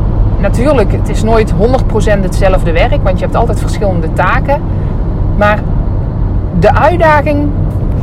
natuurlijk, 0.41 0.91
het 0.91 1.09
is 1.09 1.23
nooit 1.23 1.53
100% 1.53 1.55
hetzelfde 2.21 2.71
werk, 2.71 3.03
want 3.03 3.19
je 3.19 3.25
hebt 3.25 3.37
altijd 3.37 3.59
verschillende 3.59 4.13
taken. 4.13 4.61
Maar 5.37 5.59
de 6.59 6.73
uitdaging 6.73 7.49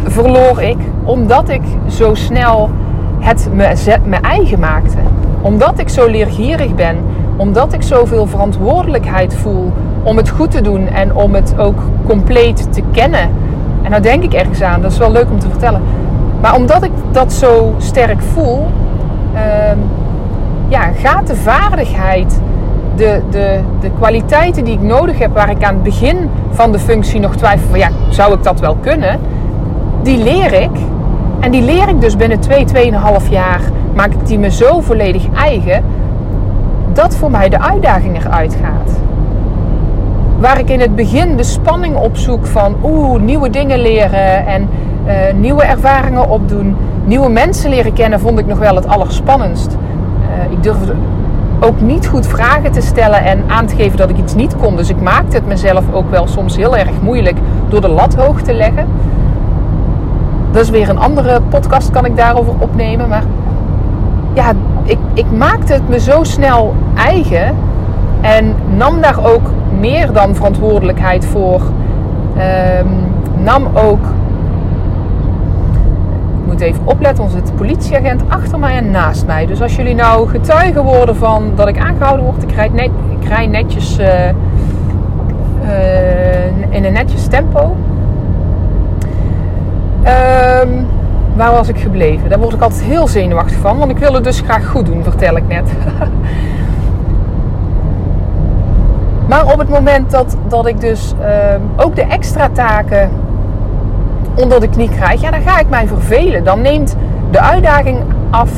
verloor 0.04 0.62
ik 0.62 0.76
omdat 1.04 1.48
ik 1.48 1.62
zo 1.88 2.14
snel 2.14 2.70
het 3.18 3.50
me, 4.04 4.16
eigen 4.20 4.60
maakte. 4.60 4.96
Omdat 5.40 5.78
ik 5.78 5.88
zo 5.88 6.06
leergierig 6.06 6.74
ben, 6.74 6.96
omdat 7.36 7.72
ik 7.72 7.82
zoveel 7.82 8.26
verantwoordelijkheid 8.26 9.34
voel 9.34 9.72
om 10.02 10.16
het 10.16 10.28
goed 10.28 10.50
te 10.50 10.60
doen 10.60 10.86
en 10.86 11.14
om 11.14 11.34
het 11.34 11.54
ook 11.58 11.82
compleet 12.06 12.72
te 12.72 12.82
kennen. 12.92 13.30
En 13.82 13.90
nou 13.90 14.02
denk 14.02 14.22
ik 14.22 14.32
ergens 14.32 14.62
aan, 14.62 14.82
dat 14.82 14.92
is 14.92 14.98
wel 14.98 15.12
leuk 15.12 15.30
om 15.30 15.38
te 15.38 15.48
vertellen. 15.50 15.82
Maar 16.40 16.54
omdat 16.54 16.82
ik 16.82 16.90
dat 17.10 17.32
zo 17.32 17.74
sterk 17.78 18.20
voel, 18.22 18.66
uh, 19.34 19.40
ja, 20.68 20.90
gaat 20.94 21.26
de 21.26 21.36
vaardigheid, 21.36 22.40
de, 22.96 23.22
de, 23.30 23.60
de 23.80 23.90
kwaliteiten 23.90 24.64
die 24.64 24.74
ik 24.74 24.82
nodig 24.82 25.18
heb, 25.18 25.34
waar 25.34 25.50
ik 25.50 25.64
aan 25.64 25.74
het 25.74 25.82
begin 25.82 26.30
van 26.50 26.72
de 26.72 26.78
functie 26.78 27.20
nog 27.20 27.36
twijfel 27.36 27.68
van 27.68 27.78
ja, 27.78 27.88
zou 28.08 28.34
ik 28.34 28.42
dat 28.42 28.60
wel 28.60 28.74
kunnen? 28.74 29.18
Die 30.02 30.22
leer 30.22 30.52
ik. 30.52 30.70
En 31.40 31.50
die 31.50 31.62
leer 31.62 31.88
ik 31.88 32.00
dus 32.00 32.16
binnen 32.16 32.40
2, 32.40 32.64
twee, 32.64 32.92
2,5 32.92 32.98
jaar. 33.30 33.60
Maak 33.94 34.12
ik 34.12 34.26
die 34.26 34.38
me 34.38 34.50
zo 34.50 34.80
volledig 34.80 35.26
eigen 35.34 35.84
dat 36.92 37.16
voor 37.16 37.30
mij 37.30 37.48
de 37.48 37.60
uitdaging 37.60 38.16
eruit 38.16 38.56
gaat. 38.62 38.98
Waar 40.38 40.58
ik 40.58 40.70
in 40.70 40.80
het 40.80 40.96
begin 40.96 41.36
de 41.36 41.42
spanning 41.42 41.96
opzoek 41.96 42.46
van 42.46 42.76
oeh, 42.82 43.20
nieuwe 43.20 43.50
dingen 43.50 43.78
leren 43.78 44.46
en 44.46 44.68
uh, 45.06 45.12
nieuwe 45.34 45.62
ervaringen 45.62 46.28
opdoen. 46.28 46.76
Nieuwe 47.04 47.28
mensen 47.28 47.70
leren 47.70 47.92
kennen 47.92 48.20
vond 48.20 48.38
ik 48.38 48.46
nog 48.46 48.58
wel 48.58 48.74
het 48.74 48.86
allerspannendst. 48.86 49.76
Uh, 50.38 50.52
ik 50.52 50.62
durfde 50.62 50.94
ook 51.60 51.80
niet 51.80 52.06
goed 52.06 52.26
vragen 52.26 52.72
te 52.72 52.80
stellen 52.80 53.24
en 53.24 53.42
aan 53.46 53.66
te 53.66 53.76
geven 53.76 53.96
dat 53.96 54.10
ik 54.10 54.16
iets 54.16 54.34
niet 54.34 54.56
kon. 54.56 54.76
Dus 54.76 54.88
ik 54.88 55.00
maakte 55.00 55.36
het 55.36 55.46
mezelf 55.46 55.84
ook 55.92 56.10
wel 56.10 56.26
soms 56.26 56.56
heel 56.56 56.76
erg 56.76 57.00
moeilijk 57.02 57.36
door 57.68 57.80
de 57.80 57.88
lat 57.88 58.14
hoog 58.14 58.42
te 58.42 58.54
leggen. 58.54 58.86
Dat 60.50 60.62
is 60.62 60.70
weer 60.70 60.88
een 60.88 60.98
andere 60.98 61.40
podcast, 61.40 61.90
kan 61.90 62.04
ik 62.04 62.16
daarover 62.16 62.52
opnemen. 62.58 63.08
Maar 63.08 63.24
ja, 64.32 64.52
ik, 64.82 64.98
ik 65.14 65.30
maakte 65.36 65.72
het 65.72 65.88
me 65.88 66.00
zo 66.00 66.22
snel 66.24 66.74
eigen 66.94 67.56
en 68.20 68.54
nam 68.76 69.00
daar 69.00 69.24
ook 69.24 69.50
meer 69.78 70.12
dan 70.12 70.34
verantwoordelijkheid 70.34 71.26
voor. 71.26 71.60
Um, 72.80 73.06
nam 73.44 73.66
ook 73.74 74.04
moet 76.58 76.66
even 76.66 76.86
opletten, 76.86 77.24
want 77.24 77.36
zit 77.44 77.56
politieagent 77.56 78.22
achter 78.28 78.58
mij 78.58 78.76
en 78.76 78.90
naast 78.90 79.26
mij. 79.26 79.46
Dus 79.46 79.62
als 79.62 79.76
jullie 79.76 79.94
nou 79.94 80.28
getuigen 80.28 80.84
worden 80.84 81.16
van 81.16 81.52
dat 81.54 81.68
ik 81.68 81.78
aangehouden 81.78 82.24
word, 82.24 82.42
ik 82.42 82.52
rijd, 82.52 82.72
net, 82.72 82.90
ik 83.20 83.28
rijd 83.28 83.50
netjes 83.50 83.98
uh, 83.98 84.06
uh, 85.62 86.46
in 86.68 86.84
een 86.84 86.92
netjes 86.92 87.26
tempo. 87.26 87.76
Um, 89.98 90.86
waar 91.36 91.52
was 91.52 91.68
ik 91.68 91.78
gebleven? 91.78 92.28
Daar 92.28 92.38
word 92.38 92.54
ik 92.54 92.60
altijd 92.60 92.82
heel 92.82 93.08
zenuwachtig 93.08 93.58
van, 93.58 93.78
want 93.78 93.90
ik 93.90 93.98
wil 93.98 94.12
het 94.12 94.24
dus 94.24 94.40
graag 94.40 94.66
goed 94.66 94.86
doen, 94.86 95.02
vertel 95.02 95.36
ik 95.36 95.48
net. 95.48 95.68
maar 99.28 99.52
op 99.52 99.58
het 99.58 99.68
moment 99.68 100.10
dat, 100.10 100.36
dat 100.48 100.66
ik 100.66 100.80
dus 100.80 101.14
uh, 101.20 101.84
ook 101.84 101.96
de 101.96 102.04
extra 102.04 102.48
taken 102.48 103.10
onder 104.42 104.60
de 104.60 104.68
knie 104.68 104.88
krijg, 104.88 105.20
ja, 105.20 105.30
dan 105.30 105.42
ga 105.42 105.58
ik 105.58 105.68
mij 105.68 105.86
vervelen. 105.86 106.44
Dan 106.44 106.62
neemt 106.62 106.96
de 107.30 107.40
uitdaging 107.40 107.98
af. 108.30 108.50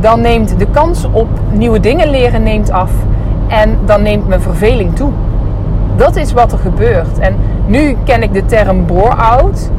Dan 0.00 0.20
neemt 0.20 0.58
de 0.58 0.66
kans 0.66 1.06
op 1.12 1.28
nieuwe 1.52 1.80
dingen 1.80 2.10
leren 2.10 2.42
neemt 2.42 2.70
af. 2.70 2.90
En 3.48 3.78
dan 3.84 4.02
neemt 4.02 4.28
mijn 4.28 4.40
verveling 4.40 4.96
toe. 4.96 5.10
Dat 5.96 6.16
is 6.16 6.32
wat 6.32 6.52
er 6.52 6.58
gebeurt. 6.58 7.18
En 7.18 7.36
nu 7.66 7.96
ken 8.04 8.22
ik 8.22 8.32
de 8.32 8.44
term 8.44 8.86
bore-out. 8.86 9.70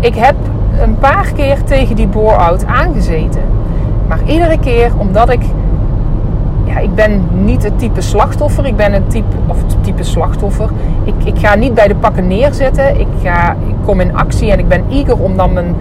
Ik 0.00 0.14
heb 0.14 0.34
een 0.80 0.98
paar 0.98 1.32
keer 1.36 1.64
tegen 1.64 1.96
die 1.96 2.06
bore-out 2.06 2.66
aangezeten. 2.66 3.42
Maar 4.08 4.20
iedere 4.26 4.58
keer 4.58 4.90
omdat 4.98 5.30
ik 5.30 5.42
ja, 6.70 6.78
ik 6.78 6.94
ben 6.94 7.22
niet 7.32 7.62
het 7.62 7.78
type 7.78 8.00
slachtoffer. 8.00 8.66
Ik 8.66 8.76
ben 8.76 8.94
een 8.94 9.06
type, 9.06 9.36
of 9.46 9.62
het 9.62 9.84
type 9.84 10.02
slachtoffer. 10.02 10.68
Ik, 11.04 11.14
ik 11.24 11.38
ga 11.38 11.54
niet 11.54 11.74
bij 11.74 11.88
de 11.88 11.94
pakken 11.94 12.26
neerzetten. 12.26 13.00
Ik, 13.00 13.06
ga, 13.22 13.52
ik 13.52 13.74
kom 13.84 14.00
in 14.00 14.16
actie 14.16 14.50
en 14.50 14.58
ik 14.58 14.68
ben 14.68 14.84
eager 14.90 15.18
om 15.18 15.36
dan 15.36 15.52
mijn, 15.52 15.74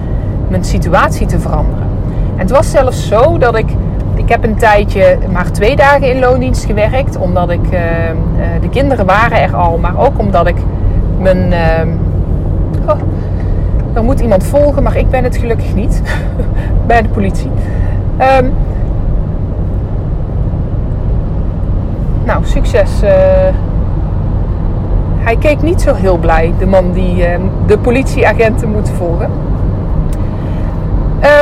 mijn 0.47 0.63
situatie 0.63 1.27
te 1.27 1.39
veranderen. 1.39 1.87
En 2.35 2.39
het 2.39 2.51
was 2.51 2.71
zelfs 2.71 3.07
zo 3.07 3.37
dat 3.37 3.57
ik. 3.57 3.69
Ik 4.15 4.29
heb 4.29 4.43
een 4.43 4.55
tijdje 4.55 5.17
maar 5.31 5.51
twee 5.51 5.75
dagen 5.75 6.09
in 6.09 6.19
loondienst 6.19 6.65
gewerkt. 6.65 7.17
Omdat 7.17 7.49
ik. 7.49 7.65
Uh, 7.65 7.71
de 8.61 8.69
kinderen 8.69 9.05
waren 9.05 9.41
er 9.41 9.55
al. 9.55 9.77
Maar 9.77 9.97
ook 9.97 10.19
omdat 10.19 10.47
ik 10.47 10.57
mijn. 11.19 11.51
Uh, 11.51 11.79
er 13.93 14.03
moet 14.03 14.19
iemand 14.19 14.43
volgen, 14.43 14.83
maar 14.83 14.97
ik 14.97 15.09
ben 15.09 15.23
het 15.23 15.37
gelukkig 15.37 15.75
niet. 15.75 16.01
bij 16.87 17.01
de 17.01 17.07
politie. 17.07 17.49
Um, 18.41 18.53
Nou, 22.29 22.45
succes. 22.45 23.03
Uh, 23.03 23.09
hij 25.17 25.37
keek 25.37 25.61
niet 25.61 25.81
zo 25.81 25.93
heel 25.93 26.17
blij, 26.17 26.53
de 26.59 26.65
man 26.65 26.91
die 26.91 27.15
uh, 27.15 27.35
de 27.65 27.77
politieagenten 27.77 28.69
moet 28.69 28.89
volgen. 28.89 29.29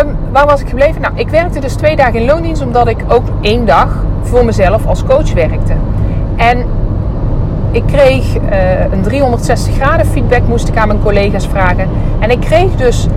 Um, 0.02 0.16
waar 0.32 0.46
was 0.46 0.62
ik 0.62 0.70
gebleven? 0.70 1.02
Nou, 1.02 1.14
ik 1.16 1.30
werkte 1.30 1.60
dus 1.60 1.74
twee 1.74 1.96
dagen 1.96 2.20
in 2.20 2.26
loondienst, 2.26 2.62
omdat 2.62 2.88
ik 2.88 2.98
ook 3.08 3.24
één 3.42 3.66
dag 3.66 4.04
voor 4.22 4.46
mezelf 4.46 4.86
als 4.86 5.04
coach 5.04 5.34
werkte. 5.34 5.74
En 6.36 6.66
ik 7.72 7.84
kreeg 7.86 8.36
uh, 8.36 8.92
een 8.92 9.02
360 9.02 9.74
graden 9.76 10.06
feedback, 10.06 10.48
moest 10.48 10.68
ik 10.68 10.78
aan 10.78 10.88
mijn 10.88 11.02
collega's 11.02 11.48
vragen. 11.48 11.90
En 12.20 12.32
ik 12.32 12.40
kreeg 12.40 12.76
dus 12.76 13.08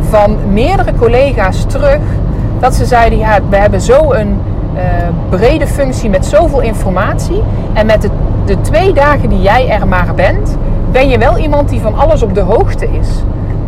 van 0.00 0.36
meerdere 0.52 0.94
collega's 0.94 1.64
terug 1.64 2.00
dat 2.60 2.74
ze 2.74 2.84
zeiden: 2.84 3.18
ja, 3.18 3.38
we 3.48 3.56
hebben 3.56 3.80
zo 3.80 4.12
een 4.12 4.40
uh, 4.76 4.82
brede 5.28 5.66
functie 5.66 6.10
met 6.10 6.26
zoveel 6.26 6.60
informatie. 6.60 7.42
En 7.72 7.86
met 7.86 8.02
de, 8.02 8.10
de 8.44 8.60
twee 8.60 8.92
dagen 8.92 9.28
die 9.28 9.40
jij 9.40 9.68
er 9.68 9.88
maar 9.88 10.14
bent, 10.14 10.56
ben 10.92 11.08
je 11.08 11.18
wel 11.18 11.38
iemand 11.38 11.68
die 11.68 11.80
van 11.80 11.94
alles 11.94 12.22
op 12.22 12.34
de 12.34 12.40
hoogte 12.40 12.88
is. 12.88 13.08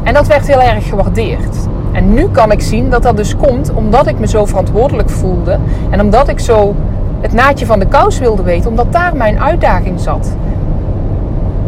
En 0.02 0.14
dat 0.14 0.26
werd 0.26 0.46
heel 0.46 0.62
erg 0.62 0.88
gewaardeerd. 0.88 1.56
En 1.92 2.14
nu 2.14 2.28
kan 2.28 2.52
ik 2.52 2.60
zien 2.60 2.90
dat 2.90 3.02
dat 3.02 3.16
dus 3.16 3.36
komt 3.36 3.72
omdat 3.74 4.06
ik 4.06 4.18
me 4.18 4.26
zo 4.26 4.44
verantwoordelijk 4.44 5.10
voelde. 5.10 5.58
En 5.90 6.00
omdat 6.00 6.28
ik 6.28 6.40
zo 6.40 6.74
het 7.20 7.32
naadje 7.32 7.66
van 7.66 7.78
de 7.78 7.86
kous 7.86 8.18
wilde 8.18 8.42
weten, 8.42 8.70
omdat 8.70 8.92
daar 8.92 9.16
mijn 9.16 9.40
uitdaging 9.40 10.00
zat. 10.00 10.36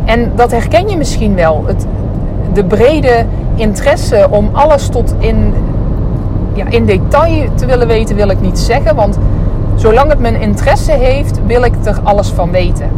En 0.05 0.33
dat 0.35 0.51
herken 0.51 0.89
je 0.89 0.97
misschien 0.97 1.35
wel. 1.35 1.65
Het, 1.67 1.87
de 2.53 2.65
brede 2.65 3.25
interesse 3.55 4.27
om 4.31 4.49
alles 4.53 4.89
tot 4.89 5.15
in 5.19 5.55
ja, 6.53 6.65
in 6.69 6.85
detail 6.85 7.49
te 7.55 7.67
willen 7.67 7.87
weten 7.87 8.17
wil 8.17 8.29
ik 8.29 8.41
niet 8.41 8.59
zeggen. 8.59 8.95
Want 8.95 9.19
zolang 9.75 10.11
het 10.11 10.19
mijn 10.19 10.41
interesse 10.41 10.93
heeft, 10.93 11.41
wil 11.47 11.63
ik 11.63 11.75
er 11.85 12.01
alles 12.03 12.29
van 12.29 12.51
weten. 12.51 12.91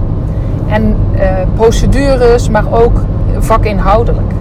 En 0.68 0.96
uh, 1.14 1.20
procedures, 1.54 2.48
maar 2.48 2.64
ook 2.70 3.00
vakinhoudelijk. 3.38 4.32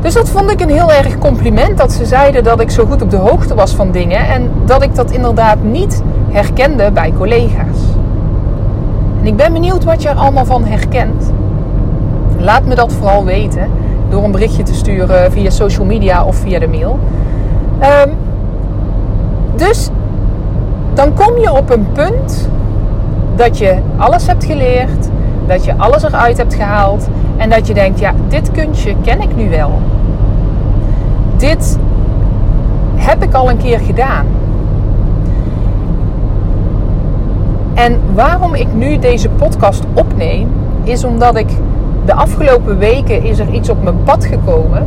Dus 0.00 0.14
dat 0.14 0.28
vond 0.28 0.50
ik 0.50 0.60
een 0.60 0.70
heel 0.70 0.92
erg 0.92 1.18
compliment 1.18 1.78
dat 1.78 1.92
ze 1.92 2.04
zeiden 2.04 2.44
dat 2.44 2.60
ik 2.60 2.70
zo 2.70 2.86
goed 2.86 3.02
op 3.02 3.10
de 3.10 3.16
hoogte 3.16 3.54
was 3.54 3.74
van 3.74 3.90
dingen 3.90 4.28
en 4.28 4.50
dat 4.64 4.82
ik 4.82 4.94
dat 4.94 5.10
inderdaad 5.10 5.62
niet 5.62 6.02
herkende 6.30 6.90
bij 6.90 7.12
collega's. 7.18 7.78
En 9.20 9.26
ik 9.26 9.36
ben 9.36 9.52
benieuwd 9.52 9.84
wat 9.84 10.02
je 10.02 10.08
er 10.08 10.14
allemaal 10.14 10.44
van 10.44 10.64
herkent. 10.64 11.32
Laat 12.38 12.64
me 12.64 12.74
dat 12.74 12.92
vooral 12.92 13.24
weten 13.24 13.68
door 14.08 14.24
een 14.24 14.30
berichtje 14.30 14.62
te 14.62 14.74
sturen 14.74 15.32
via 15.32 15.50
social 15.50 15.86
media 15.86 16.24
of 16.24 16.36
via 16.36 16.58
de 16.58 16.68
mail. 16.68 16.98
Ehm, 17.80 18.08
dus 19.56 19.90
dan 20.94 21.14
kom 21.14 21.38
je 21.38 21.52
op 21.52 21.70
een 21.70 21.86
punt 21.92 22.48
dat 23.36 23.58
je 23.58 23.78
alles 23.96 24.26
hebt 24.26 24.44
geleerd, 24.44 25.08
dat 25.46 25.64
je 25.64 25.74
alles 25.76 26.02
eruit 26.02 26.36
hebt 26.36 26.54
gehaald 26.54 27.08
en 27.36 27.50
dat 27.50 27.66
je 27.66 27.74
denkt, 27.74 27.98
ja, 27.98 28.12
dit 28.28 28.50
kunstje 28.50 28.94
ken 29.02 29.20
ik 29.20 29.36
nu 29.36 29.50
wel. 29.50 29.70
Dit 31.36 31.78
heb 32.96 33.22
ik 33.22 33.34
al 33.34 33.50
een 33.50 33.56
keer 33.56 33.78
gedaan. 33.78 34.26
En 37.74 38.00
waarom 38.14 38.54
ik 38.54 38.74
nu 38.74 38.98
deze 38.98 39.28
podcast 39.28 39.84
opneem, 39.94 40.48
is 40.82 41.04
omdat 41.04 41.36
ik 41.36 41.48
de 42.04 42.14
afgelopen 42.14 42.78
weken 42.78 43.22
is 43.22 43.38
er 43.38 43.50
iets 43.50 43.68
op 43.68 43.82
mijn 43.82 44.02
pad 44.02 44.24
gekomen. 44.24 44.86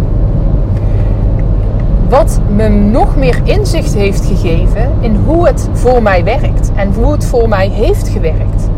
Wat 2.13 2.39
me 2.55 2.67
nog 2.69 3.15
meer 3.15 3.41
inzicht 3.43 3.93
heeft 3.93 4.25
gegeven 4.25 4.91
in 4.99 5.15
hoe 5.25 5.47
het 5.47 5.69
voor 5.71 6.01
mij 6.01 6.23
werkt 6.23 6.71
en 6.75 6.93
hoe 6.93 7.11
het 7.11 7.25
voor 7.25 7.49
mij 7.49 7.67
heeft 7.67 8.07
gewerkt. 8.07 8.69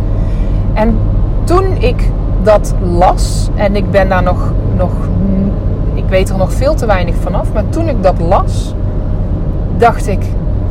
En 0.74 0.98
toen 1.44 1.76
ik 1.80 2.12
dat 2.44 2.74
las, 2.82 3.50
en 3.56 3.76
ik 3.76 3.92
ben 3.92 4.10
daar 4.10 4.24
nog, 4.24 4.54
nog 4.78 4.92
ik 5.94 6.04
weet 6.10 6.30
er 6.30 6.38
nog 6.38 6.54
veel 6.54 6.76
te 6.76 6.86
weinig 6.86 7.16
vanaf, 7.16 7.54
maar 7.54 7.70
toen 7.70 7.88
ik 7.88 8.04
dat 8.04 8.20
las, 8.20 8.76
dacht 9.78 10.08
ik: 10.08 10.24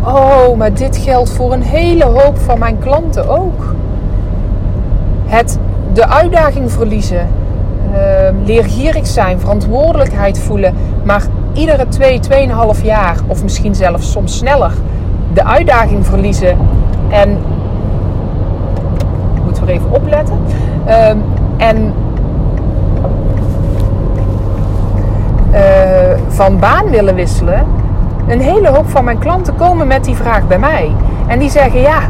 Oh, 0.04 0.56
maar 0.56 0.74
dit 0.74 0.96
geldt 0.96 1.30
voor 1.30 1.52
een 1.52 1.62
hele 1.62 2.04
hoop 2.04 2.38
van 2.38 2.58
mijn 2.58 2.78
klanten 2.78 3.28
ook. 3.28 3.74
Het 5.24 5.58
de 5.92 6.08
uitdaging 6.08 6.72
verliezen, 6.72 7.28
uh, 7.92 7.98
leergierig 8.44 9.06
zijn, 9.06 9.40
verantwoordelijkheid 9.40 10.38
voelen, 10.38 10.74
maar 11.02 11.22
iedere 11.54 11.88
twee, 11.88 12.20
tweeënhalf 12.20 12.82
jaar, 12.82 13.16
of 13.26 13.42
misschien 13.42 13.74
zelfs 13.74 14.10
soms 14.10 14.36
sneller, 14.36 14.72
de 15.32 15.44
uitdaging 15.44 16.06
verliezen 16.06 16.58
en. 17.08 17.38
Moeten 19.44 19.66
we 19.66 19.72
even 19.72 19.90
opletten. 19.90 20.38
Uh, 20.86 21.08
en 21.56 21.94
uh, 25.52 25.60
van 26.28 26.58
baan 26.58 26.90
willen 26.90 27.14
wisselen 27.14 27.66
een 28.28 28.40
hele 28.40 28.68
hoop 28.68 28.88
van 28.88 29.04
mijn 29.04 29.18
klanten 29.18 29.56
komen 29.56 29.86
met 29.86 30.04
die 30.04 30.14
vraag 30.14 30.46
bij 30.46 30.58
mij. 30.58 30.92
En 31.26 31.38
die 31.38 31.50
zeggen 31.50 31.80
ja, 31.80 32.00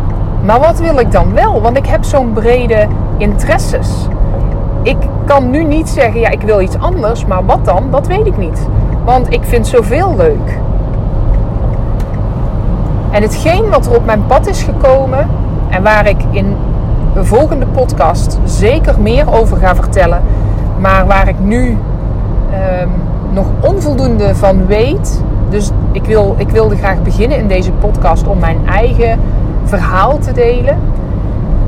maar 0.45 0.61
wat 0.61 0.79
wil 0.79 0.99
ik 0.99 1.13
dan 1.13 1.35
wel? 1.35 1.61
Want 1.61 1.77
ik 1.77 1.87
heb 1.87 2.05
zo'n 2.05 2.33
brede 2.33 2.87
interesses. 3.17 4.09
Ik 4.83 4.97
kan 5.25 5.51
nu 5.51 5.65
niet 5.65 5.89
zeggen 5.89 6.21
ja, 6.21 6.29
ik 6.29 6.41
wil 6.41 6.61
iets 6.61 6.79
anders, 6.79 7.27
maar 7.27 7.45
wat 7.45 7.65
dan? 7.65 7.91
Dat 7.91 8.07
weet 8.07 8.27
ik 8.27 8.37
niet. 8.37 8.67
Want 9.05 9.33
ik 9.33 9.45
vind 9.45 9.67
zoveel 9.67 10.15
leuk. 10.17 10.59
En 13.11 13.23
hetgeen 13.23 13.69
wat 13.69 13.87
er 13.87 13.97
op 13.97 14.05
mijn 14.05 14.27
pad 14.27 14.47
is 14.47 14.63
gekomen 14.63 15.29
en 15.69 15.83
waar 15.83 16.09
ik 16.09 16.21
in 16.31 16.57
de 17.15 17.25
volgende 17.25 17.67
podcast 17.67 18.39
zeker 18.45 19.01
meer 19.01 19.33
over 19.33 19.57
ga 19.57 19.75
vertellen, 19.75 20.23
maar 20.79 21.07
waar 21.07 21.29
ik 21.29 21.39
nu 21.41 21.69
um, 21.71 22.91
nog 23.33 23.47
onvoldoende 23.61 24.35
van 24.35 24.67
weet, 24.67 25.23
dus 25.49 25.71
ik, 25.93 26.05
wil, 26.05 26.35
ik 26.39 26.49
wilde 26.49 26.77
graag 26.77 27.03
beginnen 27.03 27.39
in 27.39 27.49
deze 27.49 27.73
podcast 27.73 28.27
om 28.27 28.39
mijn 28.39 28.59
eigen 28.67 29.21
verhaal 29.65 30.19
te 30.19 30.33
delen. 30.33 30.79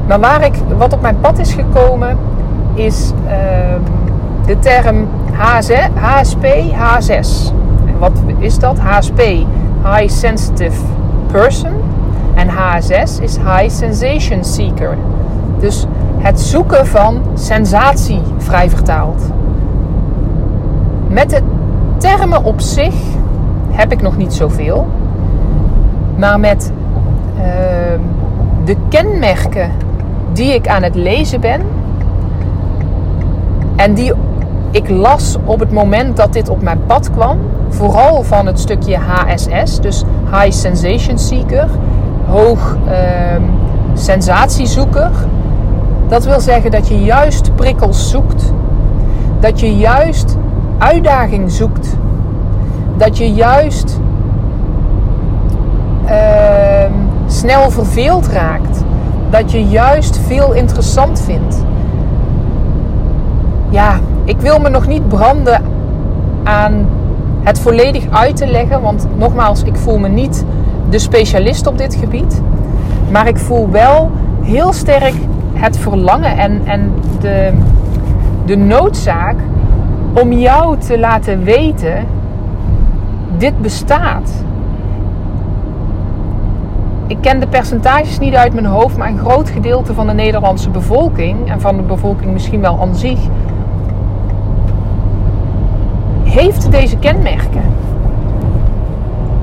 Maar 0.06 0.20
waar 0.20 0.44
ik, 0.44 0.54
wat 0.78 0.92
op 0.92 1.00
mijn 1.00 1.20
pad 1.20 1.38
is 1.38 1.54
gekomen, 1.54 2.18
is 2.74 3.12
uh, 3.26 3.32
de 4.46 4.58
term 4.58 5.08
HSP, 5.32 6.44
H6. 6.72 7.52
En 7.86 7.98
wat 7.98 8.12
is 8.38 8.58
dat? 8.58 8.78
HSP, 8.78 9.20
High 9.82 10.08
Sensitive 10.08 10.80
Person. 11.32 11.72
En 12.34 12.48
H6 12.48 13.22
is 13.22 13.36
High 13.36 13.68
Sensation 13.68 14.44
Seeker. 14.44 14.96
Dus 15.58 15.86
het 16.18 16.40
zoeken 16.40 16.86
van 16.86 17.22
sensatie, 17.34 18.20
vrij 18.38 18.70
vertaald. 18.70 19.22
Met 21.08 21.30
de 21.30 21.40
termen 21.96 22.44
op 22.44 22.60
zich 22.60 22.94
heb 23.70 23.92
ik 23.92 24.02
nog 24.02 24.16
niet 24.16 24.32
zoveel. 24.34 24.86
Maar 26.16 26.40
met 26.40 26.72
uh, 27.36 27.42
de 28.64 28.76
kenmerken 28.88 29.70
die 30.32 30.54
ik 30.54 30.68
aan 30.68 30.82
het 30.82 30.94
lezen 30.94 31.40
ben. 31.40 31.60
En 33.76 33.94
die 33.94 34.12
ik 34.76 34.88
las 34.88 35.36
op 35.44 35.60
het 35.60 35.72
moment 35.72 36.16
dat 36.16 36.32
dit 36.32 36.48
op 36.48 36.62
mijn 36.62 36.80
pad 36.86 37.10
kwam. 37.10 37.38
Vooral 37.68 38.22
van 38.22 38.46
het 38.46 38.60
stukje 38.60 38.96
HSS, 38.96 39.80
dus 39.80 40.04
High 40.30 40.50
Sensation 40.50 41.18
Seeker. 41.18 41.68
Hoog 42.26 42.76
uh, 42.86 42.92
sensatiezoeker. 43.94 45.10
Dat 46.08 46.24
wil 46.24 46.40
zeggen 46.40 46.70
dat 46.70 46.88
je 46.88 47.04
juist 47.04 47.54
prikkels 47.54 48.10
zoekt. 48.10 48.52
Dat 49.40 49.60
je 49.60 49.76
juist 49.76 50.36
uitdaging 50.78 51.50
zoekt 51.50 51.96
dat 52.96 53.18
je 53.18 53.32
juist 53.32 54.00
uh, 56.04 56.10
snel 57.26 57.70
verveeld 57.70 58.26
raakt. 58.26 58.84
Dat 59.30 59.52
je 59.52 59.64
juist 59.64 60.18
veel 60.26 60.52
interessant 60.52 61.20
vindt. 61.20 61.64
Ja, 63.68 64.00
ik 64.26 64.40
wil 64.40 64.58
me 64.58 64.68
nog 64.68 64.86
niet 64.86 65.08
branden 65.08 65.62
aan 66.44 66.88
het 67.42 67.60
volledig 67.60 68.04
uit 68.10 68.36
te 68.36 68.46
leggen. 68.46 68.80
Want 68.80 69.06
nogmaals, 69.16 69.62
ik 69.62 69.76
voel 69.76 69.98
me 69.98 70.08
niet 70.08 70.44
de 70.90 70.98
specialist 70.98 71.66
op 71.66 71.78
dit 71.78 71.94
gebied. 71.94 72.42
Maar 73.10 73.28
ik 73.28 73.38
voel 73.38 73.70
wel 73.70 74.10
heel 74.42 74.72
sterk 74.72 75.14
het 75.52 75.78
verlangen 75.78 76.38
en, 76.38 76.60
en 76.64 76.92
de, 77.20 77.52
de 78.44 78.56
noodzaak 78.56 79.36
om 80.20 80.32
jou 80.32 80.78
te 80.78 80.98
laten 80.98 81.42
weten 81.42 82.06
dit 83.36 83.60
bestaat. 83.60 84.44
Ik 87.06 87.16
ken 87.20 87.40
de 87.40 87.46
percentages 87.46 88.18
niet 88.18 88.34
uit 88.34 88.52
mijn 88.52 88.66
hoofd, 88.66 88.96
maar 88.96 89.08
een 89.08 89.18
groot 89.18 89.50
gedeelte 89.50 89.94
van 89.94 90.06
de 90.06 90.12
Nederlandse 90.12 90.70
bevolking 90.70 91.50
en 91.50 91.60
van 91.60 91.76
de 91.76 91.82
bevolking 91.82 92.32
misschien 92.32 92.60
wel 92.60 92.80
aan 92.80 92.94
zich 92.94 93.18
heeft 96.36 96.70
deze 96.70 96.96
kenmerken. 96.96 97.62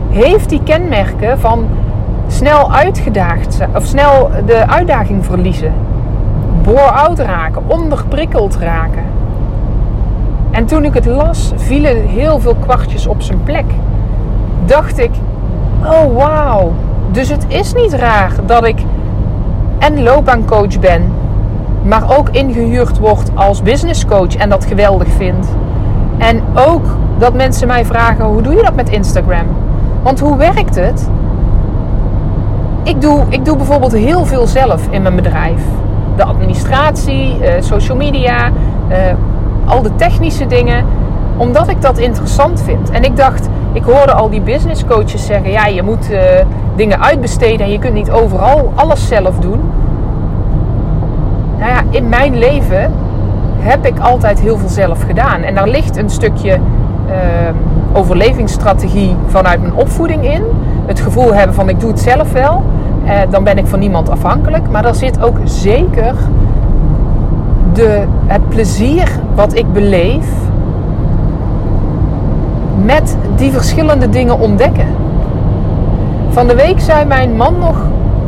Heeft 0.09 0.49
die 0.49 0.63
kenmerken 0.63 1.39
van 1.39 1.67
snel 2.27 2.73
uitgedaagd 2.73 3.53
zijn, 3.53 3.69
of 3.75 3.85
snel 3.85 4.29
de 4.45 4.67
uitdaging 4.67 5.25
verliezen, 5.25 5.73
bore-out 6.63 7.19
raken, 7.19 7.61
onderprikkeld 7.67 8.55
raken. 8.55 9.03
En 10.51 10.65
toen 10.65 10.85
ik 10.85 10.93
het 10.93 11.05
las, 11.05 11.51
vielen 11.55 12.07
heel 12.07 12.39
veel 12.39 12.55
kwartjes 12.55 13.07
op 13.07 13.21
zijn 13.21 13.43
plek. 13.43 13.65
Dacht 14.65 14.99
ik, 14.99 15.11
oh 15.83 16.15
wauw. 16.15 16.73
Dus 17.11 17.29
het 17.29 17.45
is 17.47 17.73
niet 17.73 17.93
raar 17.93 18.31
dat 18.45 18.65
ik 18.65 18.79
en 19.79 20.03
loopbaancoach 20.03 20.79
ben, 20.79 21.11
maar 21.83 22.17
ook 22.17 22.29
ingehuurd 22.29 22.99
word 22.99 23.31
als 23.35 23.61
businesscoach 23.61 24.35
en 24.35 24.49
dat 24.49 24.65
geweldig 24.65 25.07
vind. 25.07 25.47
En 26.17 26.43
ook 26.53 26.85
dat 27.17 27.33
mensen 27.33 27.67
mij 27.67 27.85
vragen, 27.85 28.25
hoe 28.25 28.41
doe 28.41 28.55
je 28.55 28.63
dat 28.63 28.75
met 28.75 28.89
Instagram? 28.89 29.45
Want 30.03 30.19
hoe 30.19 30.37
werkt 30.37 30.75
het? 30.75 31.09
Ik 32.83 33.01
doe, 33.01 33.23
ik 33.29 33.45
doe 33.45 33.57
bijvoorbeeld 33.57 33.93
heel 33.93 34.25
veel 34.25 34.47
zelf 34.47 34.87
in 34.89 35.01
mijn 35.01 35.15
bedrijf. 35.15 35.61
De 36.15 36.23
administratie, 36.23 37.37
uh, 37.39 37.47
social 37.59 37.97
media, 37.97 38.51
uh, 38.89 38.97
al 39.65 39.81
de 39.81 39.95
technische 39.95 40.47
dingen, 40.47 40.85
omdat 41.37 41.67
ik 41.67 41.81
dat 41.81 41.97
interessant 41.97 42.61
vind. 42.61 42.89
En 42.89 43.03
ik 43.03 43.17
dacht, 43.17 43.49
ik 43.73 43.83
hoorde 43.83 44.13
al 44.13 44.29
die 44.29 44.41
business 44.41 44.85
coaches 44.85 45.25
zeggen: 45.25 45.51
ja, 45.51 45.65
je 45.65 45.83
moet 45.83 46.11
uh, 46.11 46.19
dingen 46.75 47.01
uitbesteden 47.01 47.65
en 47.65 47.71
je 47.71 47.79
kunt 47.79 47.93
niet 47.93 48.11
overal 48.11 48.71
alles 48.75 49.07
zelf 49.07 49.39
doen. 49.39 49.59
Nou 51.59 51.71
ja, 51.71 51.81
in 51.89 52.09
mijn 52.09 52.37
leven 52.37 52.93
heb 53.63 53.85
ik 53.85 53.99
altijd 53.99 54.39
heel 54.39 54.57
veel 54.57 54.69
zelf 54.69 55.03
gedaan. 55.03 55.41
En 55.41 55.55
daar 55.55 55.67
ligt 55.67 55.97
een 55.97 56.09
stukje 56.09 56.51
uh, 56.51 57.13
overlevingsstrategie 57.93 59.15
vanuit 59.27 59.61
mijn 59.61 59.73
opvoeding 59.73 60.33
in. 60.33 60.43
Het 60.85 60.99
gevoel 60.99 61.33
hebben 61.33 61.55
van 61.55 61.69
ik 61.69 61.79
doe 61.79 61.89
het 61.89 61.99
zelf 61.99 62.31
wel. 62.31 62.63
Uh, 63.05 63.11
dan 63.29 63.43
ben 63.43 63.57
ik 63.57 63.67
van 63.67 63.79
niemand 63.79 64.09
afhankelijk. 64.09 64.69
Maar 64.69 64.81
daar 64.81 64.95
zit 64.95 65.23
ook 65.23 65.37
zeker 65.43 66.15
de, 67.73 68.03
het 68.25 68.49
plezier 68.49 69.07
wat 69.35 69.55
ik 69.55 69.73
beleef 69.73 70.25
met 72.83 73.17
die 73.35 73.51
verschillende 73.51 74.09
dingen 74.09 74.39
ontdekken. 74.39 74.87
Van 76.29 76.47
de 76.47 76.55
week 76.55 76.79
zei 76.79 77.05
mijn 77.05 77.35
man 77.35 77.59
nog 77.59 77.77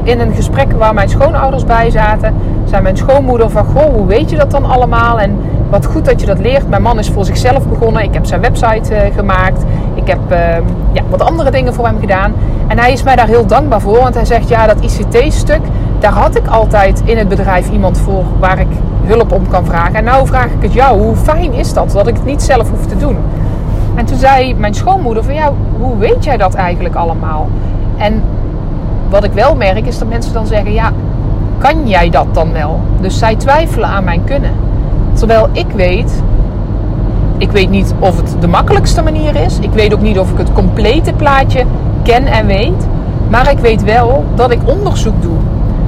in 0.04 0.20
een 0.20 0.34
gesprek 0.34 0.72
waar 0.72 0.94
mijn 0.94 1.10
schoonouders 1.10 1.64
bij 1.64 1.90
zaten, 1.90 2.34
mijn 2.84 2.98
schoonmoeder 2.98 3.50
van, 3.50 3.66
goh, 3.66 3.94
hoe 3.94 4.06
weet 4.06 4.30
je 4.30 4.38
dat 4.38 4.52
dan 4.52 4.66
allemaal? 4.66 5.20
En 5.20 5.38
wat 5.70 5.86
goed 5.86 6.06
dat 6.06 6.20
je 6.20 6.26
dat 6.26 6.40
leert. 6.40 6.70
Mijn 6.70 6.82
man 6.82 7.00
is 7.00 7.10
voor 7.10 7.26
zichzelf 7.26 7.68
begonnen. 7.68 8.04
Ik 8.04 8.14
heb 8.14 8.26
zijn 8.26 8.42
website 8.42 8.94
uh, 8.94 9.16
gemaakt. 9.16 9.64
Ik 9.94 10.08
heb 10.08 10.20
uh, 10.32 10.38
ja, 10.92 11.02
wat 11.10 11.22
andere 11.22 11.52
dingen 11.52 11.74
voor 11.74 11.86
hem 11.86 12.00
gedaan. 12.00 12.34
En 12.68 12.80
hij 12.80 12.92
is 12.92 13.04
mij 13.04 13.16
daar 13.16 13.28
heel 13.28 13.46
dankbaar 13.46 13.82
voor. 13.82 14.00
Want 14.00 14.16
hij 14.16 14.26
zegt, 14.26 14.50
ja, 14.50 14.68
dat 14.68 14.82
ICT-stuk, 14.82 15.62
daar 16.00 16.12
had 16.12 16.36
ik 16.36 16.48
altijd 16.48 17.02
in 17.06 17.18
het 17.18 17.28
bedrijf 17.28 17.70
iemand 17.70 17.98
voor 17.98 18.24
waar 18.40 18.60
ik 18.60 18.68
hulp 19.04 19.32
om 19.32 19.48
kan 19.48 19.66
vragen. 19.66 19.96
En 19.96 20.04
nou 20.04 20.28
vraag 20.28 20.46
ik 20.46 20.62
het 20.62 20.74
jou. 20.74 21.02
Hoe 21.02 21.16
fijn 21.16 21.54
is 21.54 21.74
dat, 21.74 21.92
dat 21.92 22.08
ik 22.08 22.16
het 22.16 22.26
niet 22.26 22.42
zelf 22.42 22.70
hoef 22.70 22.86
te 22.86 22.98
doen? 22.98 23.18
En 23.96 24.06
toen 24.06 24.18
zei 24.18 24.56
mijn 24.56 24.74
schoonmoeder 24.74 25.24
van, 25.24 25.34
ja, 25.34 25.52
hoe 25.80 25.98
weet 25.98 26.24
jij 26.24 26.38
dat 26.38 26.54
eigenlijk 26.54 26.96
allemaal? 26.96 27.50
En 27.98 28.24
wat 29.10 29.24
ik 29.24 29.32
wel 29.32 29.56
merk 29.56 29.86
is 29.86 30.00
dat 30.00 30.08
mensen 30.08 30.34
dan 30.34 30.48
zeggen: 30.48 30.74
ja, 30.74 30.92
kan 31.66 31.88
jij 31.88 32.10
dat 32.10 32.28
dan 32.34 32.52
wel? 32.52 32.80
Dus 33.02 33.18
zij 33.18 33.36
twijfelen 33.36 33.90
aan 33.90 34.04
mijn 34.04 34.24
kunnen. 34.24 34.52
Terwijl 35.14 35.50
ik 35.52 35.66
weet, 35.76 36.24
ik 37.38 37.52
weet 37.52 37.70
niet 37.70 37.94
of 38.00 38.18
het 38.18 38.36
de 38.40 38.48
makkelijkste 38.48 39.02
manier 39.02 39.36
is. 39.36 39.60
Ik 39.60 39.72
weet 39.72 39.94
ook 39.94 40.02
niet 40.02 40.20
of 40.20 40.32
ik 40.32 40.38
het 40.38 40.54
complete 40.54 41.14
plaatje 41.14 41.64
ken 42.04 42.26
en 42.26 42.46
weet. 42.46 42.88
Maar 43.30 43.52
ik 43.52 43.58
weet 43.58 43.84
wel 43.84 44.24
dat 44.36 44.52
ik 44.52 44.60
onderzoek 44.66 45.22
doe. 45.22 45.38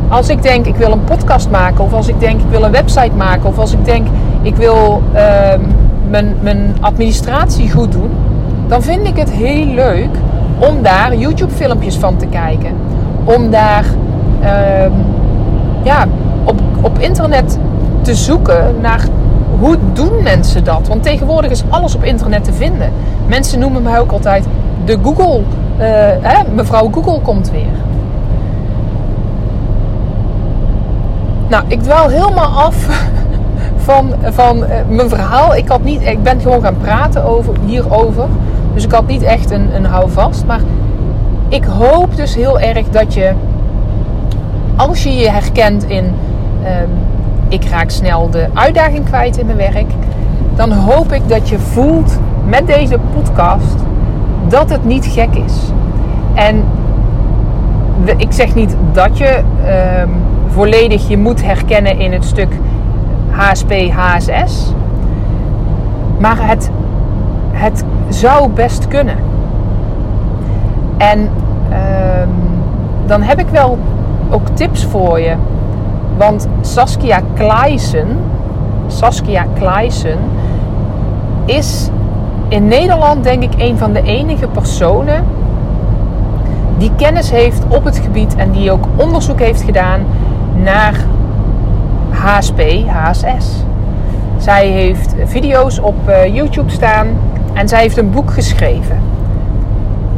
Als 0.09 0.29
ik 0.29 0.41
denk 0.41 0.65
ik 0.65 0.75
wil 0.75 0.91
een 0.91 1.03
podcast 1.03 1.49
maken, 1.49 1.83
of 1.83 1.93
als 1.93 2.07
ik 2.07 2.19
denk 2.19 2.41
ik 2.41 2.49
wil 2.49 2.63
een 2.63 2.71
website 2.71 3.15
maken, 3.15 3.49
of 3.49 3.57
als 3.57 3.73
ik 3.73 3.85
denk 3.85 4.07
ik 4.41 4.55
wil 4.55 5.03
uh, 5.13 5.19
mijn, 6.09 6.35
mijn 6.41 6.75
administratie 6.79 7.71
goed 7.71 7.91
doen, 7.91 8.09
dan 8.67 8.81
vind 8.81 9.07
ik 9.07 9.17
het 9.17 9.31
heel 9.31 9.65
leuk 9.65 10.09
om 10.59 10.81
daar 10.81 11.15
YouTube-filmpjes 11.15 11.95
van 11.95 12.17
te 12.17 12.25
kijken. 12.25 12.71
Om 13.23 13.49
daar 13.51 13.85
uh, 14.43 14.91
ja, 15.87 16.07
op, 16.43 16.61
op 16.81 16.99
internet 16.99 17.59
te 18.01 18.15
zoeken 18.15 18.75
naar 18.81 19.07
hoe 19.59 19.77
doen 19.93 20.23
mensen 20.23 20.63
dat. 20.63 20.87
Want 20.87 21.03
tegenwoordig 21.03 21.51
is 21.51 21.63
alles 21.69 21.95
op 21.95 22.03
internet 22.03 22.43
te 22.43 22.53
vinden. 22.53 22.91
Mensen 23.27 23.59
noemen 23.59 23.81
mij 23.81 23.99
ook 23.99 24.11
altijd 24.11 24.45
de 24.85 24.97
Google. 25.03 25.39
Uh, 25.39 25.85
hè, 26.21 26.51
mevrouw 26.53 26.89
Google 26.91 27.21
komt 27.21 27.51
weer. 27.51 27.75
Nou, 31.47 31.63
ik 31.67 31.81
dwaal 31.81 32.07
helemaal 32.07 32.63
af 32.63 32.75
van, 33.87 34.13
van 34.23 34.57
uh, 34.57 34.69
mijn 34.89 35.09
verhaal. 35.09 35.55
Ik, 35.55 35.67
had 35.67 35.83
niet, 35.83 36.01
ik 36.01 36.23
ben 36.23 36.41
gewoon 36.41 36.61
gaan 36.61 36.77
praten 36.77 37.23
over, 37.23 37.53
hierover. 37.65 38.25
Dus 38.73 38.83
ik 38.83 38.91
had 38.91 39.07
niet 39.07 39.23
echt 39.23 39.51
een, 39.51 39.75
een 39.75 39.85
houvast. 39.85 40.45
Maar 40.45 40.61
ik 41.47 41.63
hoop 41.63 42.15
dus 42.15 42.35
heel 42.35 42.59
erg 42.59 42.89
dat 42.89 43.13
je, 43.13 43.31
als 44.77 45.03
je 45.03 45.15
je 45.15 45.29
herkent 45.29 45.83
in 45.89 46.05
um, 46.05 46.89
ik 47.47 47.65
raak 47.65 47.89
snel 47.89 48.29
de 48.29 48.47
uitdaging 48.53 49.05
kwijt 49.05 49.37
in 49.37 49.45
mijn 49.45 49.57
werk, 49.57 49.91
dan 50.55 50.71
hoop 50.71 51.11
ik 51.11 51.21
dat 51.27 51.49
je 51.49 51.59
voelt 51.59 52.19
met 52.45 52.67
deze 52.67 52.99
podcast 53.13 53.75
dat 54.47 54.69
het 54.69 54.85
niet 54.85 55.05
gek 55.05 55.35
is. 55.35 55.53
En 56.33 56.63
ik 58.17 58.31
zeg 58.31 58.55
niet 58.55 58.75
dat 58.91 59.17
je 59.17 59.43
um, 60.01 60.09
volledig 60.47 61.07
je 61.07 61.17
moet 61.17 61.43
herkennen 61.43 61.99
in 61.99 62.11
het 62.11 62.25
stuk 62.25 62.53
HSP, 63.29 63.73
HSS. 63.91 64.73
Maar 66.19 66.47
het, 66.47 66.71
het 67.51 67.83
zou 68.09 68.49
best 68.49 68.87
kunnen. 68.87 69.15
En 70.97 71.19
um, 71.19 72.29
dan 73.05 73.21
heb 73.21 73.39
ik 73.39 73.47
wel 73.47 73.77
ook 74.29 74.47
tips 74.53 74.85
voor 74.85 75.19
je. 75.19 75.33
Want 76.17 76.47
Saskia 76.61 77.21
Kleisen, 77.35 78.07
Saskia 78.87 79.45
Kleisen 79.53 80.17
is 81.45 81.89
in 82.47 82.67
Nederland 82.67 83.23
denk 83.23 83.43
ik 83.43 83.53
een 83.57 83.77
van 83.77 83.93
de 83.93 84.01
enige 84.01 84.47
personen 84.47 85.25
die 86.77 86.91
kennis 86.95 87.31
heeft 87.31 87.63
op 87.67 87.83
het 87.83 87.97
gebied 87.97 88.35
en 88.35 88.51
die 88.51 88.71
ook 88.71 88.85
onderzoek 88.95 89.39
heeft 89.39 89.61
gedaan 89.61 90.05
naar 90.63 91.05
HSP, 92.09 92.61
HSS. 92.87 93.63
Zij 94.37 94.67
heeft 94.67 95.15
video's 95.25 95.79
op 95.79 95.95
uh, 96.09 96.35
YouTube 96.35 96.69
staan 96.69 97.07
en 97.53 97.67
zij 97.67 97.81
heeft 97.81 97.97
een 97.97 98.11
boek 98.11 98.31
geschreven. 98.31 98.99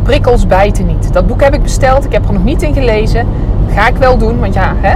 Prikkels 0.04 0.48
bijten 0.48 0.86
niet. 0.86 1.14
Dat 1.14 1.28
boek 1.28 1.44
heb 1.44 1.54
ik 1.54 1.62
besteld. 1.62 2.06
Ik 2.06 2.12
heb 2.12 2.28
er 2.28 2.34
nog 2.34 2.44
niet 2.44 2.62
in 2.62 2.74
gelezen. 2.74 3.28
Ga 3.74 3.88
ik 3.88 3.96
wel 3.96 4.18
doen, 4.18 4.40
want 4.40 4.54
ja, 4.54 4.74
hè? 4.76 4.96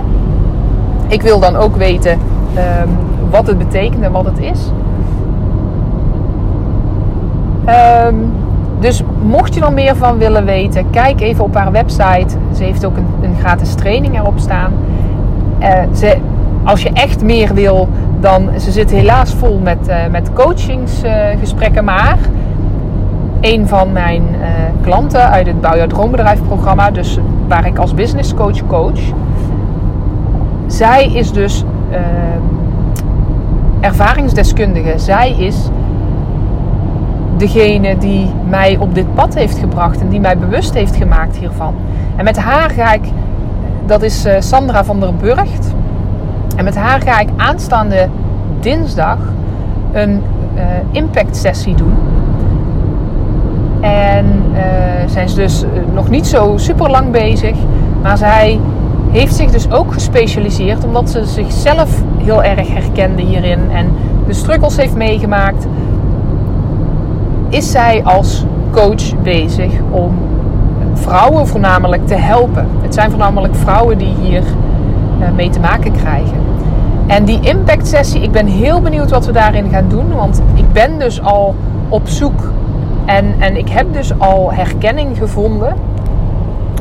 ik 1.07 1.21
wil 1.21 1.39
dan 1.39 1.55
ook 1.55 1.75
weten 1.75 2.11
um, 2.11 2.89
wat 3.29 3.47
het 3.47 3.57
betekent 3.57 4.03
en 4.03 4.11
wat 4.11 4.25
het 4.25 4.39
is. 4.39 4.71
Um, 8.07 8.31
dus 8.79 9.03
mocht 9.21 9.53
je 9.53 9.61
er 9.61 9.73
meer 9.73 9.95
van 9.95 10.17
willen 10.17 10.45
weten, 10.45 10.89
kijk 10.89 11.21
even 11.21 11.43
op 11.43 11.55
haar 11.55 11.71
website. 11.71 12.37
Ze 12.55 12.63
heeft 12.63 12.85
ook 12.85 12.97
een, 12.97 13.07
een 13.21 13.35
gratis 13.39 13.73
training 13.73 14.19
erop 14.19 14.39
staan. 14.39 14.73
Uh, 15.61 15.69
ze, 15.93 16.17
als 16.63 16.81
je 16.81 16.89
echt 16.93 17.23
meer 17.23 17.53
wil, 17.53 17.87
dan 18.19 18.49
ze 18.59 18.71
zit 18.71 18.91
helaas 18.91 19.33
vol 19.33 19.59
met, 19.63 19.87
uh, 19.87 19.95
met 20.11 20.33
coachingsgesprekken. 20.33 21.83
Maar 21.83 22.17
een 23.43 23.67
van 23.67 23.91
mijn 23.91 24.21
uh, 24.21 24.47
klanten 24.81 25.29
uit 25.29 25.47
het 25.47 25.61
Bouw 25.61 25.75
jouw 25.75 25.87
droombedrijf 25.87 26.43
programma, 26.43 26.91
dus 26.91 27.19
waar 27.47 27.65
ik 27.65 27.77
als 27.77 27.93
business 27.93 28.33
coach 28.33 28.67
coach, 28.67 28.99
zij 30.67 31.05
is 31.13 31.31
dus 31.31 31.63
uh, 31.91 31.97
ervaringsdeskundige. 33.79 34.93
Zij 34.99 35.31
is 35.31 35.69
degene 37.37 37.97
die 37.97 38.29
mij 38.49 38.77
op 38.77 38.95
dit 38.95 39.13
pad 39.13 39.33
heeft 39.33 39.57
gebracht 39.57 40.01
en 40.01 40.09
die 40.09 40.19
mij 40.19 40.37
bewust 40.37 40.73
heeft 40.73 40.95
gemaakt 40.95 41.37
hiervan. 41.37 41.75
En 42.15 42.23
met 42.23 42.37
haar 42.37 42.69
ga 42.69 42.93
ik, 42.93 43.03
dat 43.85 44.01
is 44.01 44.25
uh, 44.25 44.33
Sandra 44.39 44.83
van 44.83 44.99
der 44.99 45.15
Burgt. 45.15 45.73
En 46.55 46.63
met 46.63 46.75
haar 46.75 47.01
ga 47.01 47.19
ik 47.19 47.29
aanstaande 47.35 48.09
dinsdag 48.59 49.17
een 49.91 50.21
uh, 50.55 50.61
impact 50.91 51.37
sessie 51.37 51.75
doen. 51.75 52.12
En 53.83 54.25
uh, 54.51 54.59
zij 55.05 55.23
is 55.23 55.33
dus 55.33 55.63
nog 55.93 56.09
niet 56.09 56.27
zo 56.27 56.53
super 56.57 56.89
lang 56.89 57.11
bezig. 57.11 57.55
Maar 58.01 58.17
zij 58.17 58.59
heeft 59.11 59.35
zich 59.35 59.51
dus 59.51 59.71
ook 59.71 59.93
gespecialiseerd 59.93 60.83
omdat 60.85 61.09
ze 61.09 61.25
zichzelf 61.25 62.01
heel 62.17 62.43
erg 62.43 62.73
herkende 62.73 63.21
hierin 63.21 63.59
en 63.71 63.91
de 64.27 64.33
struggles 64.33 64.77
heeft 64.77 64.95
meegemaakt. 64.95 65.67
Is 67.49 67.71
zij 67.71 68.03
als 68.03 68.45
coach 68.71 69.21
bezig 69.21 69.71
om 69.89 70.11
vrouwen 70.93 71.47
voornamelijk 71.47 72.07
te 72.07 72.15
helpen? 72.15 72.67
Het 72.81 72.93
zijn 72.93 73.09
voornamelijk 73.09 73.55
vrouwen 73.55 73.97
die 73.97 74.15
hier 74.21 74.43
uh, 75.19 75.31
mee 75.35 75.49
te 75.49 75.59
maken 75.59 75.91
krijgen. 75.91 76.37
En 77.07 77.25
die 77.25 77.39
impact 77.39 77.87
sessie, 77.87 78.21
ik 78.21 78.31
ben 78.31 78.47
heel 78.47 78.81
benieuwd 78.81 79.09
wat 79.09 79.25
we 79.25 79.31
daarin 79.31 79.69
gaan 79.69 79.87
doen. 79.87 80.13
Want 80.15 80.41
ik 80.53 80.71
ben 80.71 80.99
dus 80.99 81.21
al 81.21 81.55
op 81.89 82.07
zoek 82.07 82.51
en, 83.05 83.35
en 83.39 83.57
ik 83.57 83.69
heb 83.69 83.93
dus 83.93 84.19
al 84.19 84.53
herkenning 84.53 85.17
gevonden. 85.17 85.75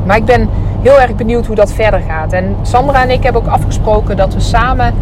Maar 0.05 0.17
ik 0.17 0.25
ben 0.25 0.49
heel 0.81 0.99
erg 1.01 1.15
benieuwd 1.15 1.45
hoe 1.45 1.55
dat 1.55 1.73
verder 1.73 1.99
gaat. 1.99 2.33
En 2.33 2.55
Sandra 2.61 3.03
en 3.03 3.09
ik 3.09 3.23
hebben 3.23 3.41
ook 3.41 3.47
afgesproken 3.47 4.17
dat 4.17 4.33
we 4.33 4.39
samen 4.39 4.93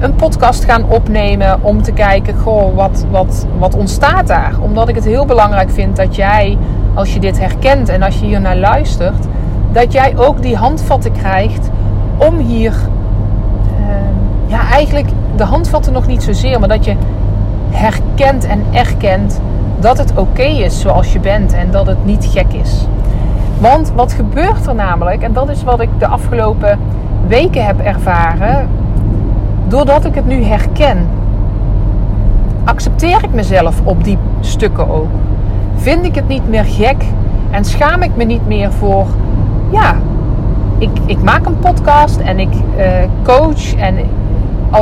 een 0.00 0.14
podcast 0.14 0.64
gaan 0.64 0.84
opnemen 0.88 1.58
om 1.62 1.82
te 1.82 1.92
kijken, 1.92 2.34
goh, 2.38 2.74
wat, 2.74 3.06
wat, 3.10 3.46
wat 3.58 3.74
ontstaat 3.74 4.26
daar? 4.26 4.54
Omdat 4.60 4.88
ik 4.88 4.94
het 4.94 5.04
heel 5.04 5.24
belangrijk 5.24 5.70
vind 5.70 5.96
dat 5.96 6.16
jij, 6.16 6.58
als 6.94 7.14
je 7.14 7.20
dit 7.20 7.38
herkent 7.38 7.88
en 7.88 8.02
als 8.02 8.18
je 8.18 8.26
hier 8.26 8.40
naar 8.40 8.56
luistert, 8.56 9.26
dat 9.72 9.92
jij 9.92 10.14
ook 10.16 10.42
die 10.42 10.56
handvatten 10.56 11.12
krijgt 11.12 11.70
om 12.16 12.38
hier, 12.38 12.72
uh, 12.72 13.86
ja, 14.46 14.70
eigenlijk 14.70 15.08
de 15.36 15.44
handvatten 15.44 15.92
nog 15.92 16.06
niet 16.06 16.22
zozeer, 16.22 16.60
maar 16.60 16.68
dat 16.68 16.84
je 16.84 16.96
herkent 17.70 18.46
en 18.46 18.64
erkent 18.72 19.40
dat 19.80 19.98
het 19.98 20.12
oké 20.16 20.42
is 20.42 20.80
zoals 20.80 21.12
je 21.12 21.20
bent 21.20 21.52
en 21.52 21.70
dat 21.70 21.86
het 21.86 22.04
niet 22.04 22.24
gek 22.24 22.52
is. 22.52 22.86
Want 23.58 23.92
wat 23.94 24.12
gebeurt 24.12 24.66
er 24.66 24.74
namelijk, 24.74 25.22
en 25.22 25.32
dat 25.32 25.48
is 25.48 25.62
wat 25.64 25.80
ik 25.80 25.88
de 25.98 26.06
afgelopen 26.06 26.78
weken 27.26 27.64
heb 27.64 27.80
ervaren, 27.80 28.68
doordat 29.68 30.04
ik 30.04 30.14
het 30.14 30.26
nu 30.26 30.44
herken, 30.44 31.08
accepteer 32.64 33.24
ik 33.24 33.32
mezelf 33.32 33.80
op 33.84 34.04
die 34.04 34.18
stukken 34.40 34.90
ook. 34.90 35.08
Vind 35.76 36.04
ik 36.04 36.14
het 36.14 36.28
niet 36.28 36.48
meer 36.48 36.64
gek 36.64 37.04
en 37.50 37.64
schaam 37.64 38.02
ik 38.02 38.16
me 38.16 38.24
niet 38.24 38.46
meer 38.46 38.72
voor, 38.72 39.06
ja, 39.70 39.96
ik, 40.78 40.98
ik 41.06 41.22
maak 41.22 41.46
een 41.46 41.58
podcast 41.58 42.20
en 42.20 42.38
ik 42.38 42.52
uh, 42.78 42.86
coach 43.22 43.74
en 43.74 43.96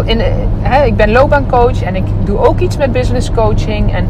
in, 0.04 0.18
uh, 0.62 0.86
ik 0.86 0.96
ben 0.96 1.10
loopbaancoach 1.10 1.82
en 1.82 1.96
ik 1.96 2.04
doe 2.24 2.38
ook 2.38 2.60
iets 2.60 2.76
met 2.76 2.92
business 2.92 3.30
coaching 3.30 3.94
en 3.94 4.06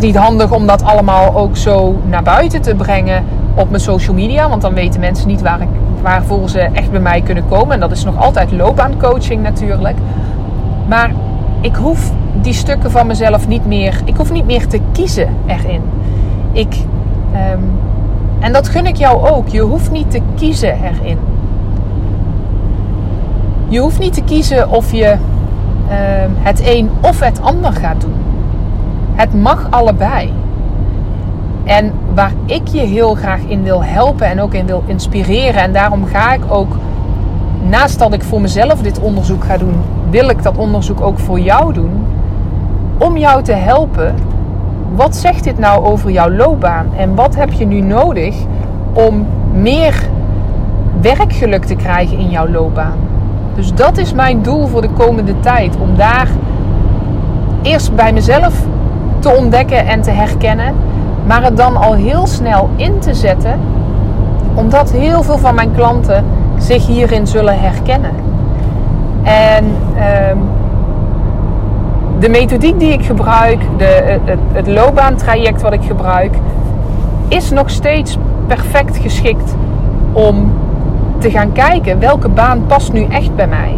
niet 0.00 0.16
handig 0.16 0.52
om 0.52 0.66
dat 0.66 0.82
allemaal 0.82 1.36
ook 1.36 1.56
zo 1.56 2.00
naar 2.04 2.22
buiten 2.22 2.62
te 2.62 2.74
brengen 2.74 3.24
op 3.54 3.70
mijn 3.70 3.82
social 3.82 4.14
media. 4.14 4.48
Want 4.48 4.62
dan 4.62 4.74
weten 4.74 5.00
mensen 5.00 5.28
niet 5.28 5.42
waar 5.42 5.60
ik, 5.60 5.68
waarvoor 6.02 6.48
ze 6.48 6.60
echt 6.60 6.90
bij 6.90 7.00
mij 7.00 7.20
kunnen 7.20 7.48
komen. 7.48 7.74
En 7.74 7.80
dat 7.80 7.90
is 7.90 8.04
nog 8.04 8.18
altijd 8.18 8.52
loopbaancoaching 8.52 9.42
natuurlijk. 9.42 9.96
Maar 10.88 11.10
ik 11.60 11.74
hoef 11.74 12.12
die 12.42 12.52
stukken 12.52 12.90
van 12.90 13.06
mezelf 13.06 13.48
niet 13.48 13.66
meer. 13.66 14.00
Ik 14.04 14.16
hoef 14.16 14.32
niet 14.32 14.46
meer 14.46 14.66
te 14.66 14.80
kiezen 14.92 15.28
erin. 15.46 15.82
Ik, 16.52 16.74
ehm, 17.32 17.60
en 18.38 18.52
dat 18.52 18.68
gun 18.68 18.86
ik 18.86 18.96
jou 18.96 19.28
ook. 19.28 19.48
Je 19.48 19.60
hoeft 19.60 19.90
niet 19.90 20.10
te 20.10 20.20
kiezen 20.34 20.74
erin. 20.82 21.18
Je 23.68 23.80
hoeft 23.80 23.98
niet 23.98 24.14
te 24.14 24.22
kiezen 24.22 24.70
of 24.70 24.92
je 24.92 25.16
ehm, 25.88 26.30
het 26.38 26.62
een 26.64 26.90
of 27.00 27.20
het 27.20 27.42
ander 27.42 27.72
gaat 27.72 28.00
doen. 28.00 28.19
Het 29.20 29.34
mag 29.34 29.66
allebei. 29.70 30.32
En 31.64 31.92
waar 32.14 32.32
ik 32.44 32.68
je 32.68 32.80
heel 32.80 33.14
graag 33.14 33.40
in 33.40 33.62
wil 33.62 33.84
helpen 33.84 34.26
en 34.26 34.40
ook 34.40 34.54
in 34.54 34.66
wil 34.66 34.82
inspireren. 34.86 35.62
En 35.62 35.72
daarom 35.72 36.04
ga 36.04 36.32
ik 36.32 36.40
ook, 36.48 36.76
naast 37.68 37.98
dat 37.98 38.12
ik 38.12 38.22
voor 38.22 38.40
mezelf 38.40 38.82
dit 38.82 39.00
onderzoek 39.00 39.44
ga 39.44 39.56
doen, 39.56 39.74
wil 40.10 40.28
ik 40.28 40.42
dat 40.42 40.56
onderzoek 40.56 41.00
ook 41.00 41.18
voor 41.18 41.40
jou 41.40 41.72
doen. 41.72 42.06
Om 42.98 43.16
jou 43.16 43.42
te 43.42 43.52
helpen. 43.52 44.14
Wat 44.94 45.16
zegt 45.16 45.44
dit 45.44 45.58
nou 45.58 45.84
over 45.84 46.10
jouw 46.10 46.30
loopbaan? 46.30 46.86
En 46.96 47.14
wat 47.14 47.34
heb 47.34 47.52
je 47.52 47.66
nu 47.66 47.80
nodig 47.80 48.36
om 48.92 49.26
meer 49.52 50.08
werkgeluk 51.00 51.64
te 51.64 51.74
krijgen 51.74 52.18
in 52.18 52.30
jouw 52.30 52.48
loopbaan? 52.48 52.98
Dus 53.54 53.74
dat 53.74 53.98
is 53.98 54.12
mijn 54.12 54.42
doel 54.42 54.66
voor 54.66 54.82
de 54.82 54.90
komende 54.90 55.40
tijd. 55.40 55.76
Om 55.80 55.96
daar 55.96 56.28
eerst 57.62 57.94
bij 57.94 58.12
mezelf 58.12 58.68
te 59.20 59.36
ontdekken 59.36 59.86
en 59.86 60.02
te 60.02 60.10
herkennen. 60.10 60.74
Maar 61.26 61.42
het 61.42 61.56
dan 61.56 61.76
al 61.76 61.94
heel 61.94 62.26
snel 62.26 62.68
in 62.76 62.98
te 62.98 63.14
zetten. 63.14 63.58
Omdat 64.54 64.90
heel 64.90 65.22
veel 65.22 65.38
van 65.38 65.54
mijn 65.54 65.74
klanten 65.74 66.24
zich 66.58 66.86
hierin 66.86 67.26
zullen 67.26 67.60
herkennen. 67.60 68.12
En 69.22 69.64
ehm, 69.96 70.36
de 72.18 72.28
methodiek 72.28 72.78
die 72.78 72.92
ik 72.92 73.04
gebruik, 73.04 73.60
de, 73.76 74.18
het, 74.24 74.38
het 74.52 74.66
loopbaantraject 74.66 75.62
wat 75.62 75.72
ik 75.72 75.84
gebruik, 75.84 76.34
is 77.28 77.50
nog 77.50 77.70
steeds 77.70 78.16
perfect 78.46 78.96
geschikt 78.96 79.54
om 80.12 80.52
te 81.18 81.30
gaan 81.30 81.52
kijken 81.52 81.98
welke 81.98 82.28
baan 82.28 82.66
past 82.66 82.92
nu 82.92 83.04
echt 83.04 83.34
bij 83.34 83.46
mij. 83.46 83.74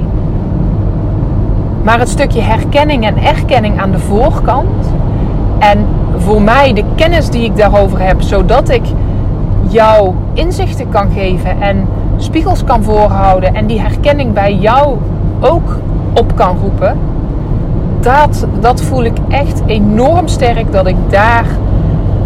Maar 1.83 1.99
het 1.99 2.09
stukje 2.09 2.41
herkenning 2.41 3.07
en 3.07 3.17
erkenning 3.17 3.81
aan 3.81 3.91
de 3.91 3.99
voorkant 3.99 4.87
en 5.63 5.87
voor 6.17 6.43
mij 6.43 6.73
de 6.73 6.85
kennis 6.95 7.31
die 7.31 7.45
ik 7.45 7.57
daarover 7.57 8.01
heb, 8.01 8.23
zodat 8.23 8.69
ik 8.69 8.83
jou 9.69 10.15
inzichten 10.33 10.89
kan 10.89 11.11
geven 11.13 11.61
en 11.61 11.87
spiegels 12.17 12.65
kan 12.65 12.83
voorhouden 12.83 13.55
en 13.55 13.67
die 13.67 13.81
herkenning 13.81 14.33
bij 14.33 14.55
jou 14.55 14.97
ook 15.41 15.79
op 16.15 16.37
kan 16.37 16.57
roepen, 16.63 16.97
dat, 18.01 18.47
dat 18.61 18.83
voel 18.83 19.05
ik 19.05 19.17
echt 19.29 19.63
enorm 19.67 20.29
sterk 20.29 20.73
dat 20.73 20.87
ik 20.87 20.97
daar 21.09 21.47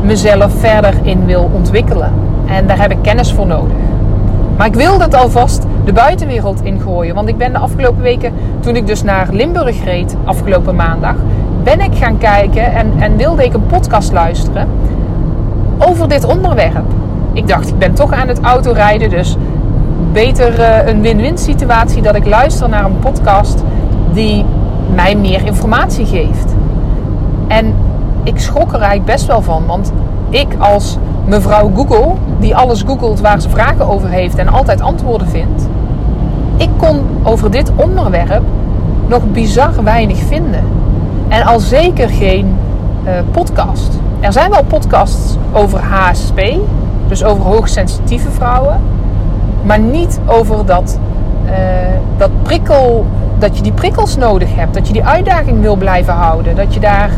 mezelf 0.02 0.52
verder 0.58 0.94
in 1.02 1.24
wil 1.24 1.50
ontwikkelen. 1.54 2.12
En 2.46 2.66
daar 2.66 2.80
heb 2.80 2.90
ik 2.90 2.98
kennis 3.02 3.32
voor 3.32 3.46
nodig. 3.46 3.76
Maar 4.56 4.66
ik 4.66 4.74
wil 4.74 4.98
dat 4.98 5.14
alvast 5.14 5.66
de 5.84 5.92
buitenwereld 5.92 6.62
ingooien. 6.62 7.14
Want 7.14 7.28
ik 7.28 7.36
ben 7.36 7.52
de 7.52 7.58
afgelopen 7.58 8.02
weken, 8.02 8.32
toen 8.60 8.76
ik 8.76 8.86
dus 8.86 9.02
naar 9.02 9.28
Limburg 9.32 9.84
reed, 9.84 10.16
afgelopen 10.24 10.74
maandag, 10.74 11.14
ben 11.66 11.80
ik 11.80 11.96
gaan 11.96 12.18
kijken 12.18 12.74
en, 12.74 12.92
en 12.98 13.16
wilde 13.16 13.44
ik 13.44 13.54
een 13.54 13.66
podcast 13.66 14.12
luisteren 14.12 14.68
over 15.78 16.08
dit 16.08 16.24
onderwerp. 16.24 16.84
Ik 17.32 17.48
dacht, 17.48 17.68
ik 17.68 17.78
ben 17.78 17.94
toch 17.94 18.12
aan 18.12 18.28
het 18.28 18.40
autorijden, 18.40 19.10
dus 19.10 19.36
beter 20.12 20.58
uh, 20.58 20.86
een 20.86 21.00
win-win 21.00 21.38
situatie 21.38 22.02
dat 22.02 22.14
ik 22.14 22.26
luister 22.26 22.68
naar 22.68 22.84
een 22.84 22.98
podcast 22.98 23.62
die 24.12 24.44
mij 24.94 25.16
meer 25.16 25.46
informatie 25.46 26.06
geeft. 26.06 26.54
En 27.48 27.74
ik 28.22 28.38
schrok 28.38 28.72
er 28.72 28.80
eigenlijk 28.80 29.04
best 29.04 29.26
wel 29.26 29.42
van, 29.42 29.66
want 29.66 29.92
ik 30.28 30.48
als 30.58 30.98
mevrouw 31.24 31.70
Google, 31.74 32.12
die 32.38 32.56
alles 32.56 32.82
googelt 32.82 33.20
waar 33.20 33.40
ze 33.40 33.48
vragen 33.48 33.88
over 33.88 34.08
heeft 34.08 34.36
en 34.38 34.48
altijd 34.48 34.80
antwoorden 34.80 35.28
vindt, 35.28 35.68
ik 36.56 36.70
kon 36.76 37.00
over 37.22 37.50
dit 37.50 37.72
onderwerp 37.76 38.44
nog 39.06 39.22
bizar 39.32 39.84
weinig 39.84 40.18
vinden. 40.18 40.76
En 41.28 41.42
al 41.42 41.60
zeker 41.60 42.08
geen 42.08 42.56
uh, 43.04 43.10
podcast. 43.30 43.98
Er 44.20 44.32
zijn 44.32 44.50
wel 44.50 44.64
podcasts 44.64 45.36
over 45.52 45.80
HSP, 45.80 46.40
dus 47.08 47.24
over 47.24 47.44
hoogsensitieve 47.44 48.30
vrouwen, 48.30 48.80
maar 49.62 49.78
niet 49.78 50.20
over 50.26 50.66
dat, 50.66 50.98
uh, 51.44 51.52
dat 52.16 52.30
prikkel, 52.42 53.06
dat 53.38 53.56
je 53.56 53.62
die 53.62 53.72
prikkels 53.72 54.16
nodig 54.16 54.54
hebt, 54.54 54.74
dat 54.74 54.86
je 54.86 54.92
die 54.92 55.04
uitdaging 55.04 55.60
wil 55.60 55.76
blijven 55.76 56.14
houden, 56.14 56.56
dat 56.56 56.74
je 56.74 56.80
daar 56.80 57.10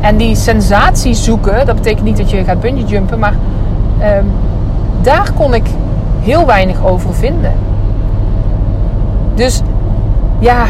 en 0.00 0.16
die 0.16 0.34
sensatie 0.36 1.14
zoeken, 1.14 1.66
dat 1.66 1.74
betekent 1.74 2.04
niet 2.04 2.16
dat 2.16 2.30
je 2.30 2.44
gaat 2.44 2.60
bungee 2.60 2.84
jumpen, 2.84 3.18
maar 3.18 3.34
um, 4.18 4.30
daar 5.00 5.32
kon 5.32 5.54
ik 5.54 5.66
heel 6.20 6.46
weinig 6.46 6.84
over 6.84 7.14
vinden. 7.14 7.52
Dus 9.34 9.62
ja, 10.38 10.64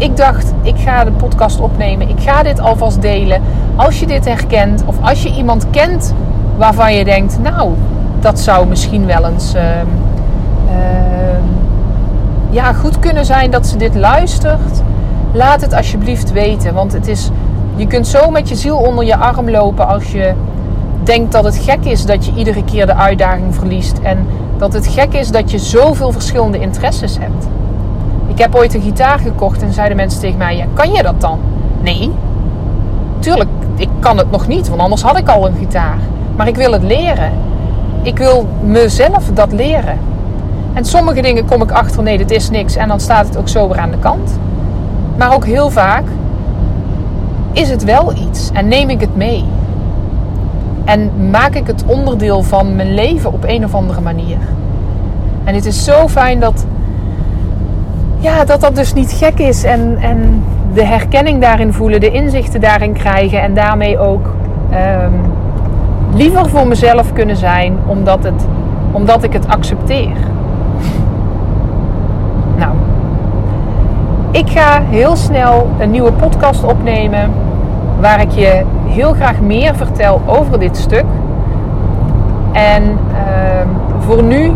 ik 0.00 0.16
dacht, 0.16 0.52
ik 0.62 0.78
ga 0.78 1.04
de 1.04 1.10
podcast 1.10 1.60
opnemen. 1.60 2.08
Ik 2.08 2.20
ga 2.20 2.42
dit 2.42 2.60
alvast 2.60 3.02
delen. 3.02 3.42
Als 3.76 4.00
je 4.00 4.06
dit 4.06 4.24
herkent 4.24 4.82
of 4.86 4.96
als 5.00 5.22
je 5.22 5.34
iemand 5.34 5.70
kent 5.70 6.14
waarvan 6.56 6.94
je 6.94 7.04
denkt, 7.04 7.38
nou, 7.42 7.72
dat 8.20 8.40
zou 8.40 8.66
misschien 8.66 9.06
wel 9.06 9.24
eens 9.26 9.54
uh, 9.54 9.60
uh, 9.60 11.38
ja, 12.50 12.72
goed 12.72 12.98
kunnen 12.98 13.24
zijn 13.24 13.50
dat 13.50 13.66
ze 13.66 13.76
dit 13.76 13.94
luistert. 13.94 14.82
Laat 15.32 15.60
het 15.60 15.74
alsjeblieft 15.74 16.32
weten. 16.32 16.74
Want 16.74 16.92
het 16.92 17.08
is, 17.08 17.30
je 17.76 17.86
kunt 17.86 18.06
zo 18.06 18.30
met 18.30 18.48
je 18.48 18.54
ziel 18.54 18.76
onder 18.76 19.04
je 19.04 19.16
arm 19.16 19.50
lopen 19.50 19.88
als 19.88 20.12
je 20.12 20.32
denkt 21.02 21.32
dat 21.32 21.44
het 21.44 21.56
gek 21.56 21.84
is 21.84 22.06
dat 22.06 22.26
je 22.26 22.32
iedere 22.36 22.64
keer 22.64 22.86
de 22.86 22.94
uitdaging 22.94 23.54
verliest. 23.54 23.98
En 23.98 24.26
dat 24.56 24.72
het 24.72 24.86
gek 24.86 25.12
is 25.12 25.30
dat 25.30 25.50
je 25.50 25.58
zoveel 25.58 26.12
verschillende 26.12 26.58
interesses 26.58 27.18
hebt. 27.18 27.46
Ik 28.30 28.38
heb 28.38 28.54
ooit 28.54 28.74
een 28.74 28.82
gitaar 28.82 29.18
gekocht 29.18 29.62
en 29.62 29.72
zeiden 29.72 29.96
mensen 29.96 30.20
tegen 30.20 30.38
mij: 30.38 30.56
ja, 30.56 30.64
Kan 30.72 30.92
je 30.92 31.02
dat 31.02 31.20
dan? 31.20 31.38
Nee. 31.82 32.10
Tuurlijk, 33.18 33.48
ik 33.76 33.88
kan 33.98 34.18
het 34.18 34.30
nog 34.30 34.46
niet, 34.46 34.68
want 34.68 34.80
anders 34.80 35.02
had 35.02 35.18
ik 35.18 35.28
al 35.28 35.46
een 35.46 35.56
gitaar. 35.58 35.98
Maar 36.36 36.48
ik 36.48 36.56
wil 36.56 36.72
het 36.72 36.82
leren. 36.82 37.32
Ik 38.02 38.18
wil 38.18 38.48
mezelf 38.62 39.30
dat 39.34 39.52
leren. 39.52 39.98
En 40.72 40.84
sommige 40.84 41.22
dingen 41.22 41.46
kom 41.46 41.62
ik 41.62 41.70
achter, 41.70 42.02
nee, 42.02 42.18
dit 42.18 42.30
is 42.30 42.50
niks. 42.50 42.76
En 42.76 42.88
dan 42.88 43.00
staat 43.00 43.26
het 43.26 43.36
ook 43.36 43.48
zo 43.48 43.68
weer 43.68 43.78
aan 43.78 43.90
de 43.90 43.98
kant. 43.98 44.38
Maar 45.16 45.34
ook 45.34 45.44
heel 45.44 45.70
vaak 45.70 46.04
is 47.52 47.70
het 47.70 47.84
wel 47.84 48.12
iets 48.16 48.50
en 48.52 48.68
neem 48.68 48.90
ik 48.90 49.00
het 49.00 49.16
mee. 49.16 49.44
En 50.84 51.30
maak 51.30 51.54
ik 51.54 51.66
het 51.66 51.84
onderdeel 51.86 52.42
van 52.42 52.76
mijn 52.76 52.94
leven 52.94 53.32
op 53.32 53.44
een 53.44 53.64
of 53.64 53.74
andere 53.74 54.00
manier. 54.00 54.38
En 55.44 55.54
het 55.54 55.66
is 55.66 55.84
zo 55.84 56.08
fijn 56.08 56.40
dat 56.40 56.64
ja, 58.20 58.44
dat, 58.44 58.60
dat 58.60 58.74
dus 58.74 58.92
niet 58.92 59.12
gek 59.12 59.38
is. 59.38 59.64
En, 59.64 59.98
en 60.00 60.44
de 60.72 60.84
herkenning 60.84 61.40
daarin 61.40 61.72
voelen, 61.72 62.00
de 62.00 62.10
inzichten 62.10 62.60
daarin 62.60 62.92
krijgen. 62.92 63.42
En 63.42 63.54
daarmee 63.54 63.98
ook 63.98 64.26
um, 64.72 65.20
liever 66.14 66.48
voor 66.48 66.66
mezelf 66.66 67.12
kunnen 67.12 67.36
zijn, 67.36 67.78
omdat, 67.86 68.22
het, 68.22 68.46
omdat 68.92 69.22
ik 69.22 69.32
het 69.32 69.48
accepteer. 69.48 70.16
Nou, 72.56 72.72
ik 74.30 74.50
ga 74.50 74.82
heel 74.82 75.16
snel 75.16 75.68
een 75.78 75.90
nieuwe 75.90 76.12
podcast 76.12 76.64
opnemen. 76.64 77.30
Waar 78.00 78.20
ik 78.20 78.30
je 78.30 78.62
heel 78.86 79.12
graag 79.12 79.40
meer 79.40 79.76
vertel 79.76 80.20
over 80.26 80.58
dit 80.58 80.76
stuk. 80.76 81.04
En 82.52 82.82
uh, 82.82 83.20
voor 83.98 84.22
nu 84.22 84.52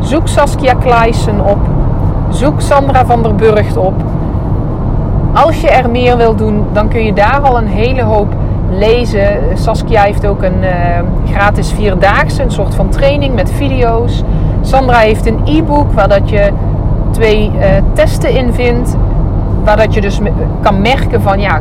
zoek 0.00 0.28
Saskia 0.28 0.74
Kleisen 0.74 1.40
op. 1.46 1.58
Zoek 2.34 2.60
Sandra 2.60 3.06
van 3.06 3.22
der 3.22 3.34
Burgt 3.34 3.76
op. 3.76 3.94
Als 5.32 5.60
je 5.60 5.70
er 5.70 5.90
meer 5.90 6.16
wil 6.16 6.34
doen, 6.34 6.64
dan 6.72 6.88
kun 6.88 7.04
je 7.04 7.12
daar 7.12 7.40
al 7.40 7.58
een 7.58 7.66
hele 7.66 8.02
hoop 8.02 8.34
lezen. 8.70 9.38
Saskia 9.54 10.02
heeft 10.02 10.26
ook 10.26 10.42
een 10.42 10.62
uh, 10.62 10.70
gratis 11.32 11.72
vierdaagse, 11.72 12.42
een 12.42 12.50
soort 12.50 12.74
van 12.74 12.88
training 12.88 13.34
met 13.34 13.52
video's. 13.52 14.22
Sandra 14.60 14.98
heeft 14.98 15.26
een 15.26 15.38
e-book 15.44 15.92
waar 15.92 16.08
dat 16.08 16.30
je 16.30 16.52
twee 17.10 17.52
uh, 17.56 17.64
testen 17.92 18.30
in 18.30 18.52
vindt. 18.52 18.96
Waar 19.64 19.76
dat 19.76 19.94
je 19.94 20.00
dus 20.00 20.20
kan 20.60 20.80
merken 20.80 21.22
van 21.22 21.40
ja, 21.40 21.60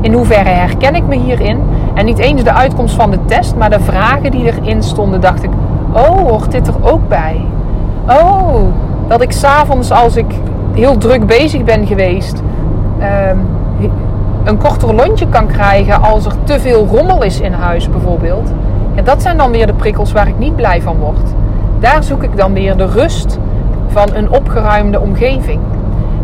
in 0.00 0.12
hoeverre 0.12 0.48
herken 0.48 0.94
ik 0.94 1.06
me 1.06 1.16
hierin. 1.16 1.60
En 1.94 2.04
niet 2.04 2.18
eens 2.18 2.44
de 2.44 2.52
uitkomst 2.52 2.94
van 2.94 3.10
de 3.10 3.18
test, 3.24 3.56
maar 3.56 3.70
de 3.70 3.80
vragen 3.80 4.30
die 4.30 4.44
erin 4.44 4.82
stonden, 4.82 5.20
dacht 5.20 5.42
ik, 5.42 5.50
oh, 5.92 6.28
hoort 6.28 6.50
dit 6.50 6.66
er 6.66 6.74
ook 6.80 7.08
bij? 7.08 7.44
Oh, 8.08 8.62
dat 9.06 9.20
ik 9.22 9.32
s'avonds 9.32 9.90
als 9.90 10.16
ik 10.16 10.34
heel 10.74 10.98
druk 10.98 11.26
bezig 11.26 11.64
ben 11.64 11.86
geweest, 11.86 12.42
um, 13.30 13.46
een 14.44 14.58
korter 14.58 14.94
lontje 14.94 15.28
kan 15.28 15.46
krijgen 15.46 16.02
als 16.02 16.26
er 16.26 16.32
te 16.44 16.60
veel 16.60 16.86
rommel 16.86 17.22
is 17.22 17.40
in 17.40 17.52
huis 17.52 17.90
bijvoorbeeld. 17.90 18.52
Ja, 18.94 19.02
dat 19.02 19.22
zijn 19.22 19.36
dan 19.36 19.50
weer 19.50 19.66
de 19.66 19.72
prikkels 19.72 20.12
waar 20.12 20.28
ik 20.28 20.38
niet 20.38 20.56
blij 20.56 20.82
van 20.82 20.96
word. 20.96 21.34
Daar 21.78 22.02
zoek 22.02 22.22
ik 22.22 22.36
dan 22.36 22.52
weer 22.52 22.76
de 22.76 22.86
rust 22.86 23.38
van 23.88 24.08
een 24.14 24.30
opgeruimde 24.30 25.00
omgeving. 25.00 25.60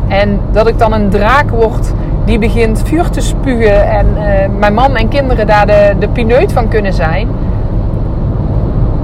En 0.08 0.40
dat 0.52 0.68
ik 0.68 0.78
dan 0.78 0.92
een 0.92 1.08
draak 1.08 1.50
word 1.50 1.92
die 2.24 2.38
begint 2.38 2.82
vuur 2.84 3.10
te 3.10 3.20
spugen 3.20 3.88
en 3.90 4.06
uh, 4.06 4.22
mijn 4.58 4.74
man 4.74 4.96
en 4.96 5.08
kinderen 5.08 5.46
daar 5.46 5.66
de, 5.66 5.94
de 5.98 6.08
pineut 6.08 6.52
van 6.52 6.68
kunnen 6.68 6.92
zijn. 6.92 7.28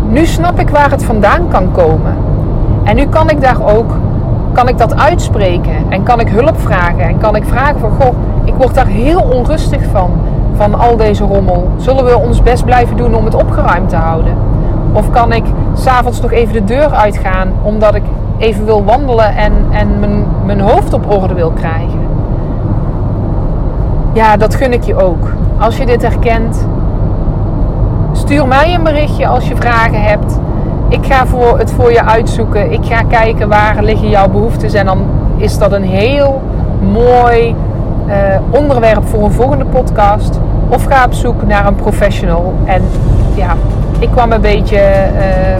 Nu 0.09 0.27
snap 0.27 0.61
ik 0.61 0.69
waar 0.69 0.91
het 0.91 1.05
vandaan 1.05 1.49
kan 1.49 1.73
komen. 1.73 2.17
En 2.87 2.96
nu 2.96 3.07
kan 3.07 3.31
ik 3.31 3.40
daar 3.40 3.77
ook 3.77 3.96
kan 4.53 4.68
ik 4.68 4.79
dat 4.79 4.96
uitspreken 4.96 5.77
en 5.88 6.03
kan 6.03 6.20
ik 6.20 6.29
hulp 6.29 6.61
vragen 6.61 7.01
en 7.01 7.18
kan 7.18 7.37
ik 7.37 7.44
vragen 7.44 7.81
van 7.81 7.90
goh, 7.90 8.14
ik 8.44 8.55
word 8.55 8.75
daar 8.75 8.87
heel 8.87 9.20
onrustig 9.20 9.83
van, 9.92 10.11
van 10.55 10.75
al 10.75 10.96
deze 10.96 11.25
rommel. 11.25 11.68
Zullen 11.77 12.05
we 12.05 12.18
ons 12.18 12.42
best 12.42 12.64
blijven 12.64 12.96
doen 12.96 13.14
om 13.14 13.25
het 13.25 13.35
opgeruimd 13.35 13.88
te 13.88 13.96
houden? 13.96 14.37
Of 14.92 15.11
kan 15.11 15.33
ik 15.33 15.44
s'avonds 15.75 16.20
nog 16.20 16.33
even 16.33 16.53
de 16.53 16.64
deur 16.64 16.90
uitgaan 16.94 17.49
omdat 17.62 17.94
ik 17.94 18.03
even 18.38 18.64
wil 18.64 18.85
wandelen 18.85 19.37
en, 19.37 19.53
en 19.70 19.99
mijn, 20.01 20.25
mijn 20.44 20.61
hoofd 20.61 20.92
op 20.92 21.11
orde 21.11 21.35
wil 21.35 21.51
krijgen? 21.51 22.01
Ja, 24.12 24.37
dat 24.37 24.55
gun 24.55 24.72
ik 24.72 24.83
je 24.83 24.96
ook. 25.03 25.33
Als 25.59 25.77
je 25.77 25.87
dit 25.87 26.03
herkent, 26.03 26.66
stuur 28.12 28.49
mij 28.49 28.75
een 28.75 28.83
berichtje 28.83 29.27
als 29.27 29.49
je 29.49 29.57
vragen 29.57 30.03
hebt. 30.03 30.38
Ik 30.88 31.07
ga 31.07 31.27
voor 31.27 31.59
het 31.59 31.72
voor 31.72 31.92
je 31.92 32.05
uitzoeken. 32.05 32.72
Ik 32.72 32.85
ga 32.85 33.03
kijken 33.03 33.49
waar 33.49 33.83
liggen 33.83 34.09
jouw 34.09 34.29
behoeftes. 34.29 34.75
En 34.75 34.87
dan 34.87 35.07
is 35.37 35.59
dat 35.59 35.72
een 35.72 35.83
heel 35.83 36.42
mooi 36.92 37.55
uh, 38.07 38.14
onderwerp 38.51 39.07
voor 39.07 39.25
een 39.25 39.33
volgende 39.33 39.64
podcast. 39.64 40.40
Of 40.68 40.85
ga 40.85 41.05
op 41.05 41.12
zoek 41.12 41.46
naar 41.46 41.66
een 41.66 41.75
professional. 41.75 42.55
En 42.64 42.83
ja, 43.35 43.57
ik 43.99 44.11
kwam 44.11 44.33
een 44.33 44.40
beetje 44.40 44.77
uh, 44.77 45.57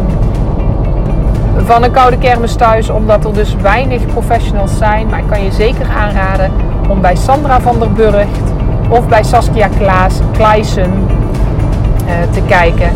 van 1.57 1.85
een 1.85 1.91
koude 1.91 2.19
kermis 2.19 2.55
thuis. 2.55 2.91
Omdat 2.91 3.25
er 3.25 3.33
dus 3.33 3.57
weinig 3.57 4.07
professionals 4.07 4.79
zijn. 4.79 5.07
Maar 5.07 5.19
ik 5.19 5.29
kan 5.31 5.45
je 5.45 5.53
zeker 5.53 5.87
aanraden 5.99 6.51
om 6.89 7.01
bij 7.01 7.17
Sandra 7.17 7.61
van 7.61 7.79
der 7.79 7.93
Burgt 7.93 8.53
of 8.89 9.09
bij 9.09 9.23
Saskia 9.23 9.69
Klaas, 9.79 10.21
Kleisen 10.33 10.93
uh, 12.05 12.33
te 12.33 12.41
kijken. 12.43 12.89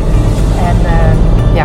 En 0.68 0.76
ja, 1.54 1.64